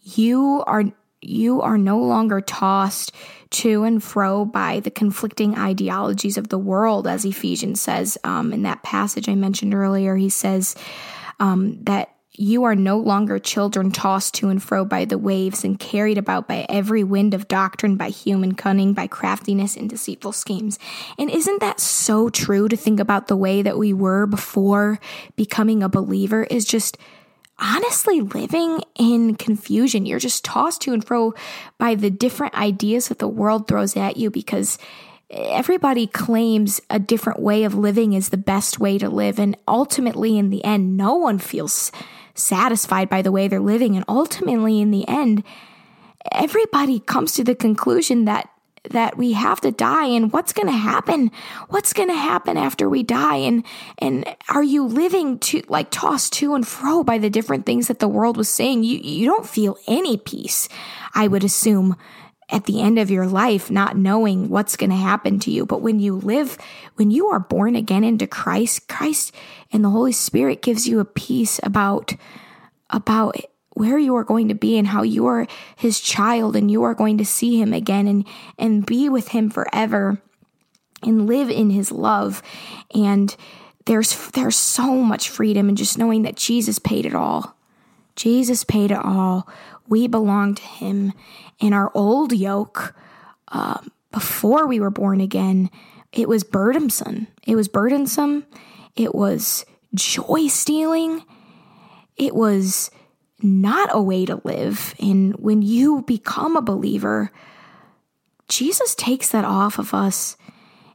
you 0.00 0.64
are 0.66 0.84
you 1.20 1.60
are 1.62 1.78
no 1.78 2.00
longer 2.00 2.40
tossed 2.40 3.12
to 3.52 3.84
and 3.84 4.02
fro 4.02 4.44
by 4.44 4.80
the 4.80 4.90
conflicting 4.90 5.56
ideologies 5.56 6.36
of 6.36 6.48
the 6.48 6.58
world, 6.58 7.06
as 7.06 7.24
Ephesians 7.24 7.80
says 7.80 8.18
um, 8.24 8.52
in 8.52 8.62
that 8.62 8.82
passage 8.82 9.28
I 9.28 9.34
mentioned 9.34 9.74
earlier. 9.74 10.16
He 10.16 10.28
says 10.28 10.74
um, 11.40 11.82
that 11.84 12.12
you 12.34 12.64
are 12.64 12.74
no 12.74 12.98
longer 12.98 13.38
children 13.38 13.90
tossed 13.90 14.34
to 14.34 14.48
and 14.48 14.62
fro 14.62 14.86
by 14.86 15.04
the 15.04 15.18
waves 15.18 15.64
and 15.64 15.78
carried 15.78 16.16
about 16.16 16.48
by 16.48 16.64
every 16.68 17.04
wind 17.04 17.34
of 17.34 17.46
doctrine, 17.46 17.96
by 17.96 18.08
human 18.08 18.54
cunning, 18.54 18.94
by 18.94 19.06
craftiness 19.06 19.76
and 19.76 19.90
deceitful 19.90 20.32
schemes. 20.32 20.78
And 21.18 21.30
isn't 21.30 21.60
that 21.60 21.78
so 21.78 22.30
true 22.30 22.68
to 22.68 22.76
think 22.76 23.00
about 23.00 23.28
the 23.28 23.36
way 23.36 23.60
that 23.60 23.76
we 23.76 23.92
were 23.92 24.26
before 24.26 24.98
becoming 25.36 25.82
a 25.82 25.90
believer 25.90 26.44
is 26.44 26.64
just 26.64 26.96
honestly 27.62 28.20
living 28.20 28.80
in 28.98 29.36
confusion. 29.36 30.04
You're 30.04 30.18
just 30.18 30.44
tossed 30.44 30.82
to 30.82 30.92
and 30.92 31.04
fro 31.04 31.32
by 31.78 31.94
the 31.94 32.10
different 32.10 32.54
ideas 32.54 33.08
that 33.08 33.20
the 33.20 33.28
world 33.28 33.68
throws 33.68 33.96
at 33.96 34.16
you 34.16 34.30
because 34.30 34.78
everybody 35.30 36.06
claims 36.06 36.80
a 36.90 36.98
different 36.98 37.40
way 37.40 37.64
of 37.64 37.74
living 37.74 38.12
is 38.12 38.28
the 38.28 38.36
best 38.36 38.78
way 38.78 38.98
to 38.98 39.08
live. 39.08 39.38
And 39.38 39.56
ultimately, 39.66 40.36
in 40.36 40.50
the 40.50 40.64
end, 40.64 40.96
no 40.96 41.14
one 41.14 41.38
feels 41.38 41.92
satisfied 42.34 43.08
by 43.08 43.22
the 43.22 43.32
way 43.32 43.48
they're 43.48 43.60
living. 43.60 43.96
And 43.96 44.04
ultimately, 44.08 44.80
in 44.80 44.90
the 44.90 45.06
end, 45.08 45.44
everybody 46.32 47.00
comes 47.00 47.32
to 47.34 47.44
the 47.44 47.54
conclusion 47.54 48.24
that 48.26 48.48
that 48.90 49.16
we 49.16 49.32
have 49.32 49.60
to 49.60 49.70
die 49.70 50.06
and 50.06 50.32
what's 50.32 50.52
going 50.52 50.66
to 50.66 50.72
happen? 50.72 51.30
What's 51.68 51.92
going 51.92 52.08
to 52.08 52.14
happen 52.14 52.56
after 52.56 52.88
we 52.88 53.02
die? 53.02 53.36
And 53.36 53.64
and 53.98 54.36
are 54.48 54.62
you 54.62 54.84
living 54.84 55.38
to 55.40 55.62
like 55.68 55.90
tossed 55.90 56.32
to 56.34 56.54
and 56.54 56.66
fro 56.66 57.04
by 57.04 57.18
the 57.18 57.30
different 57.30 57.64
things 57.64 57.88
that 57.88 58.00
the 58.00 58.08
world 58.08 58.36
was 58.36 58.48
saying? 58.48 58.84
You 58.84 58.98
you 58.98 59.26
don't 59.26 59.48
feel 59.48 59.78
any 59.86 60.16
peace 60.16 60.68
i 61.14 61.28
would 61.28 61.44
assume 61.44 61.96
at 62.52 62.66
the 62.66 62.82
end 62.82 62.98
of 62.98 63.10
your 63.10 63.26
life 63.26 63.70
not 63.70 63.96
knowing 63.96 64.50
what's 64.50 64.76
going 64.76 64.90
to 64.90 64.96
happen 64.96 65.40
to 65.40 65.50
you. 65.50 65.64
But 65.64 65.80
when 65.80 65.98
you 65.98 66.16
live 66.16 66.58
when 66.96 67.10
you 67.10 67.28
are 67.28 67.40
born 67.40 67.74
again 67.74 68.04
into 68.04 68.26
Christ 68.26 68.86
Christ 68.88 69.34
and 69.72 69.82
the 69.82 69.90
Holy 69.90 70.12
Spirit 70.12 70.62
gives 70.62 70.86
you 70.86 71.00
a 71.00 71.04
peace 71.04 71.58
about 71.62 72.14
about 72.90 73.36
where 73.74 73.98
you 73.98 74.14
are 74.16 74.24
going 74.24 74.48
to 74.48 74.54
be 74.54 74.78
and 74.78 74.88
how 74.88 75.02
you 75.02 75.26
are 75.26 75.46
his 75.76 76.00
child 76.00 76.56
and 76.56 76.70
you 76.70 76.82
are 76.82 76.94
going 76.94 77.18
to 77.18 77.24
see 77.24 77.60
him 77.60 77.72
again 77.72 78.06
and 78.06 78.26
and 78.58 78.86
be 78.86 79.08
with 79.08 79.28
him 79.28 79.50
forever 79.50 80.20
and 81.02 81.26
live 81.26 81.50
in 81.50 81.70
his 81.70 81.90
love 81.90 82.42
and 82.94 83.36
there's 83.86 84.30
there's 84.30 84.56
so 84.56 84.96
much 84.96 85.28
freedom 85.28 85.68
in 85.68 85.76
just 85.76 85.98
knowing 85.98 86.22
that 86.22 86.36
Jesus 86.36 86.78
paid 86.78 87.06
it 87.06 87.14
all. 87.14 87.56
Jesus 88.16 88.64
paid 88.64 88.90
it 88.90 88.98
all. 89.02 89.48
We 89.88 90.06
belong 90.06 90.54
to 90.54 90.62
him. 90.62 91.12
And 91.60 91.74
our 91.74 91.90
old 91.94 92.32
yoke, 92.32 92.94
uh, 93.48 93.78
before 94.10 94.66
we 94.66 94.80
were 94.80 94.90
born 94.90 95.20
again, 95.20 95.70
it 96.12 96.28
was 96.28 96.44
burdensome. 96.44 97.26
It 97.46 97.56
was 97.56 97.68
burdensome. 97.68 98.44
It 98.94 99.14
was 99.14 99.64
joy 99.94 100.46
stealing. 100.48 101.24
It 102.16 102.34
was 102.34 102.90
not 103.42 103.90
a 103.92 104.02
way 104.02 104.24
to 104.26 104.40
live. 104.44 104.94
And 104.98 105.34
when 105.36 105.62
you 105.62 106.02
become 106.02 106.56
a 106.56 106.62
believer, 106.62 107.30
Jesus 108.48 108.94
takes 108.94 109.28
that 109.30 109.44
off 109.44 109.78
of 109.78 109.94
us 109.94 110.36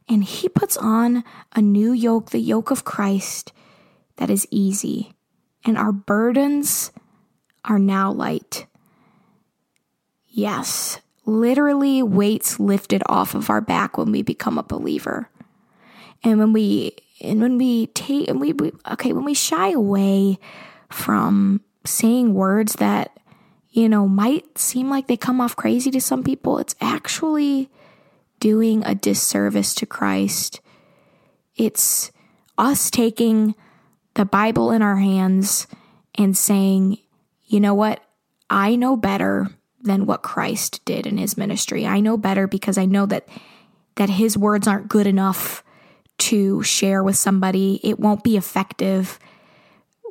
and 0.08 0.24
he 0.24 0.48
puts 0.48 0.76
on 0.76 1.24
a 1.54 1.60
new 1.60 1.92
yoke, 1.92 2.30
the 2.30 2.38
yoke 2.38 2.70
of 2.70 2.84
Christ, 2.84 3.52
that 4.16 4.30
is 4.30 4.46
easy. 4.50 5.12
And 5.64 5.76
our 5.76 5.92
burdens 5.92 6.92
are 7.64 7.78
now 7.78 8.12
light. 8.12 8.66
Yes, 10.28 11.00
literally 11.26 12.02
weights 12.02 12.58
lifted 12.58 13.02
off 13.06 13.34
of 13.34 13.50
our 13.50 13.60
back 13.60 13.98
when 13.98 14.10
we 14.10 14.22
become 14.22 14.56
a 14.56 14.62
believer. 14.62 15.28
And 16.22 16.38
when 16.38 16.52
we 16.52 16.92
and 17.20 17.40
when 17.40 17.58
we 17.58 17.88
take 17.88 18.28
and 18.28 18.40
we, 18.40 18.52
we 18.52 18.72
okay, 18.92 19.12
when 19.12 19.24
we 19.24 19.34
shy 19.34 19.70
away 19.70 20.38
from 20.90 21.60
saying 21.88 22.34
words 22.34 22.74
that, 22.74 23.18
you 23.70 23.88
know, 23.88 24.06
might 24.06 24.58
seem 24.58 24.90
like 24.90 25.06
they 25.06 25.16
come 25.16 25.40
off 25.40 25.56
crazy 25.56 25.90
to 25.90 26.00
some 26.00 26.22
people, 26.22 26.58
it's 26.58 26.74
actually 26.80 27.70
doing 28.40 28.84
a 28.84 28.94
disservice 28.94 29.74
to 29.74 29.86
Christ. 29.86 30.60
It's 31.56 32.12
us 32.56 32.90
taking 32.90 33.54
the 34.14 34.24
Bible 34.24 34.70
in 34.70 34.82
our 34.82 34.96
hands 34.96 35.66
and 36.14 36.36
saying, 36.36 36.98
you 37.46 37.60
know 37.60 37.74
what? 37.74 38.00
I 38.50 38.76
know 38.76 38.96
better 38.96 39.48
than 39.80 40.06
what 40.06 40.22
Christ 40.22 40.84
did 40.84 41.06
in 41.06 41.18
his 41.18 41.36
ministry. 41.36 41.86
I 41.86 42.00
know 42.00 42.16
better 42.16 42.46
because 42.46 42.78
I 42.78 42.84
know 42.84 43.06
that 43.06 43.28
that 43.96 44.10
his 44.10 44.38
words 44.38 44.68
aren't 44.68 44.88
good 44.88 45.06
enough 45.08 45.64
to 46.18 46.62
share 46.62 47.02
with 47.02 47.16
somebody. 47.16 47.80
It 47.82 47.98
won't 47.98 48.22
be 48.22 48.36
effective 48.36 49.18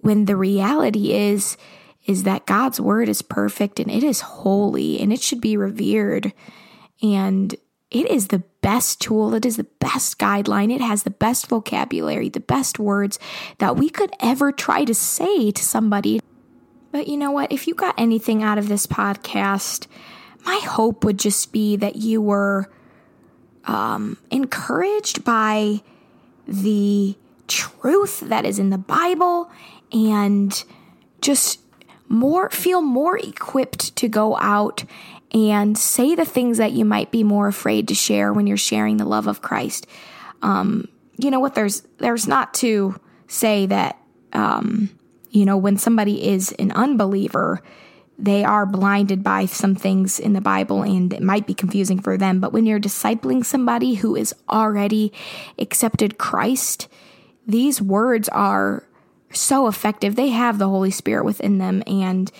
when 0.02 0.26
the 0.26 0.36
reality 0.36 1.14
is 1.14 1.58
is 2.06 2.24
that 2.24 2.46
God's 2.46 2.80
word 2.80 3.10
is 3.10 3.22
perfect 3.22 3.80
and 3.80 3.92
it 3.92 4.04
is 4.04 4.22
holy 4.22 5.00
and 5.00 5.12
it 5.12 5.22
should 5.22 5.42
be 5.42 5.58
revered 5.58 6.32
and 7.04 7.54
it 7.92 8.10
is 8.10 8.28
the 8.28 8.44
best 8.62 9.02
tool, 9.02 9.34
it 9.34 9.46
is 9.46 9.58
the 9.58 9.68
best 9.80 10.18
guideline, 10.18 10.74
it 10.74 10.82
has 10.82 11.04
the 11.04 11.10
best 11.10 11.48
vocabulary, 11.48 12.30
the 12.30 12.40
best 12.40 12.80
words 12.80 13.20
that 13.60 13.76
we 13.76 13.90
could 13.90 14.12
ever 14.20 14.52
try 14.52 14.84
to 14.86 14.94
say 14.94 15.52
to 15.52 15.64
somebody. 15.64 16.20
But 16.92 17.08
you 17.08 17.18
know 17.18 17.32
what? 17.32 17.52
If 17.52 17.68
you 17.68 17.76
got 17.76 17.96
anything 17.98 18.42
out 18.42 18.58
of 18.58 18.68
this 18.68 18.88
podcast, 18.88 19.88
my 20.46 20.60
hope 20.64 21.04
would 21.04 21.20
just 21.20 21.52
be 21.52 21.76
that 21.78 21.98
you 21.98 22.22
were 22.22 22.70
um, 23.66 24.18
encouraged 24.32 25.24
by 25.24 25.82
the 26.48 27.16
truth 27.48 28.22
that 28.22 28.46
is 28.46 28.60
in 28.60 28.70
the 28.70 28.78
Bible 28.78 29.50
and 29.92 30.64
just 31.22 31.60
more 32.10 32.50
feel 32.50 32.82
more 32.82 33.18
equipped 33.18 33.96
to 33.98 34.08
go 34.08 34.38
out 34.38 34.84
and 35.34 35.78
say 35.78 36.16
the 36.16 36.26
things 36.26 36.58
that 36.58 36.72
you 36.72 36.86
might 36.86 37.12
be 37.12 37.24
more 37.24 37.48
afraid 37.48 37.88
to 37.88 37.96
share 37.96 38.32
when 38.32 38.48
you're 38.48 38.56
sharing 38.56 38.98
the 38.98 39.06
love 39.06 39.28
of 39.28 39.42
Christ. 39.42 39.86
Um, 40.42 40.88
you 41.18 41.32
know 41.32 41.40
what? 41.40 41.56
There's 41.56 41.82
there's 41.98 42.28
not 42.28 42.54
to 42.56 43.00
say 43.28 43.66
that 43.66 43.98
um, 44.34 44.90
you 45.32 45.46
know 45.46 45.58
when 45.58 45.78
somebody 45.78 46.28
is 46.28 46.54
an 46.54 46.72
unbeliever 46.72 47.62
they 48.20 48.44
are 48.44 48.66
blinded 48.66 49.24
by 49.24 49.46
some 49.46 49.76
things 49.76 50.20
in 50.20 50.34
the 50.34 50.42
Bible 50.42 50.82
and 50.82 51.14
it 51.14 51.22
might 51.22 51.46
be 51.46 51.54
confusing 51.54 52.00
for 52.00 52.18
them. 52.18 52.40
But 52.40 52.52
when 52.52 52.66
you're 52.66 52.80
discipling 52.80 53.46
somebody 53.46 53.96
who 53.96 54.16
is 54.16 54.34
already 54.50 55.14
accepted 55.60 56.18
Christ, 56.18 56.88
these 57.46 57.82
words 57.82 58.28
are 58.30 58.84
so 59.40 59.68
effective. 59.68 60.16
They 60.16 60.30
have 60.30 60.58
the 60.58 60.70
Holy 60.70 60.92
Spirit 60.92 61.26
within 61.26 61.58
them. 61.58 61.84
And 61.88 62.32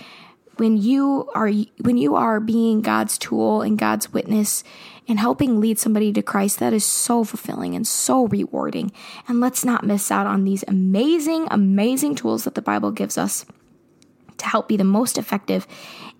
when 0.58 0.78
you 0.78 1.30
are 1.36 1.52
when 1.82 1.98
you 1.98 2.16
are 2.16 2.40
being 2.40 2.82
God's 2.82 3.18
tool 3.18 3.62
and 3.62 3.78
God's 3.78 4.12
witness 4.12 4.64
and 5.08 5.20
helping 5.20 5.60
lead 5.60 5.80
somebody 5.80 6.12
to 6.14 6.22
Christ, 6.22 6.60
that 6.60 6.74
is 6.74 6.84
so 6.84 7.24
fulfilling 7.24 7.76
and 7.76 7.88
so 7.88 8.28
rewarding. 8.28 8.92
And 9.28 9.40
let's 9.40 9.64
not 9.64 9.86
miss 9.86 10.12
out 10.12 10.28
on 10.28 10.44
these 10.44 10.64
amazing, 10.68 11.48
amazing 11.50 12.16
tools 12.16 12.44
that 12.44 12.56
the 12.56 12.62
Bible 12.62 12.92
gives 12.92 13.18
us 13.18 13.46
to 14.38 14.46
help 14.46 14.68
be 14.68 14.78
the 14.78 14.84
most 14.84 15.18
effective 15.18 15.68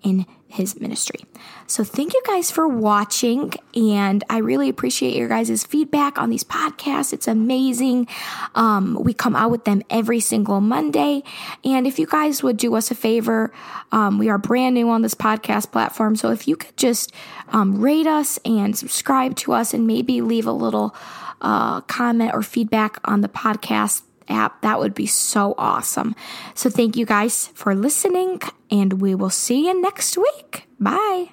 in 0.02 0.26
his 0.48 0.80
ministry. 0.80 1.20
So 1.66 1.84
thank 1.84 2.14
you 2.14 2.22
guys 2.26 2.50
for 2.50 2.66
watching 2.66 3.52
and 3.74 4.24
I 4.30 4.38
really 4.38 4.68
appreciate 4.68 5.14
your 5.14 5.28
guys' 5.28 5.64
feedback 5.64 6.18
on 6.18 6.30
these 6.30 6.42
podcasts. 6.42 7.12
It's 7.12 7.28
amazing. 7.28 8.08
Um, 8.54 8.98
we 9.00 9.12
come 9.12 9.36
out 9.36 9.50
with 9.50 9.64
them 9.64 9.82
every 9.90 10.20
single 10.20 10.60
Monday. 10.60 11.22
And 11.64 11.86
if 11.86 11.98
you 11.98 12.06
guys 12.06 12.42
would 12.42 12.56
do 12.56 12.74
us 12.74 12.90
a 12.90 12.94
favor, 12.94 13.52
um, 13.92 14.18
we 14.18 14.30
are 14.30 14.38
brand 14.38 14.74
new 14.74 14.88
on 14.88 15.02
this 15.02 15.14
podcast 15.14 15.70
platform. 15.70 16.16
So 16.16 16.30
if 16.30 16.48
you 16.48 16.56
could 16.56 16.76
just 16.76 17.12
um, 17.48 17.80
rate 17.80 18.06
us 18.06 18.38
and 18.44 18.76
subscribe 18.76 19.36
to 19.36 19.52
us 19.52 19.74
and 19.74 19.86
maybe 19.86 20.22
leave 20.22 20.46
a 20.46 20.52
little 20.52 20.94
uh, 21.40 21.82
comment 21.82 22.32
or 22.34 22.42
feedback 22.42 22.98
on 23.04 23.20
the 23.20 23.28
podcast 23.28 24.02
app. 24.28 24.62
That 24.62 24.78
would 24.78 24.94
be 24.94 25.06
so 25.06 25.54
awesome. 25.58 26.14
So 26.54 26.70
thank 26.70 26.96
you 26.96 27.06
guys 27.06 27.48
for 27.54 27.74
listening, 27.74 28.40
and 28.70 29.00
we 29.00 29.14
will 29.14 29.30
see 29.30 29.66
you 29.66 29.80
next 29.80 30.16
week. 30.16 30.68
Bye. 30.78 31.30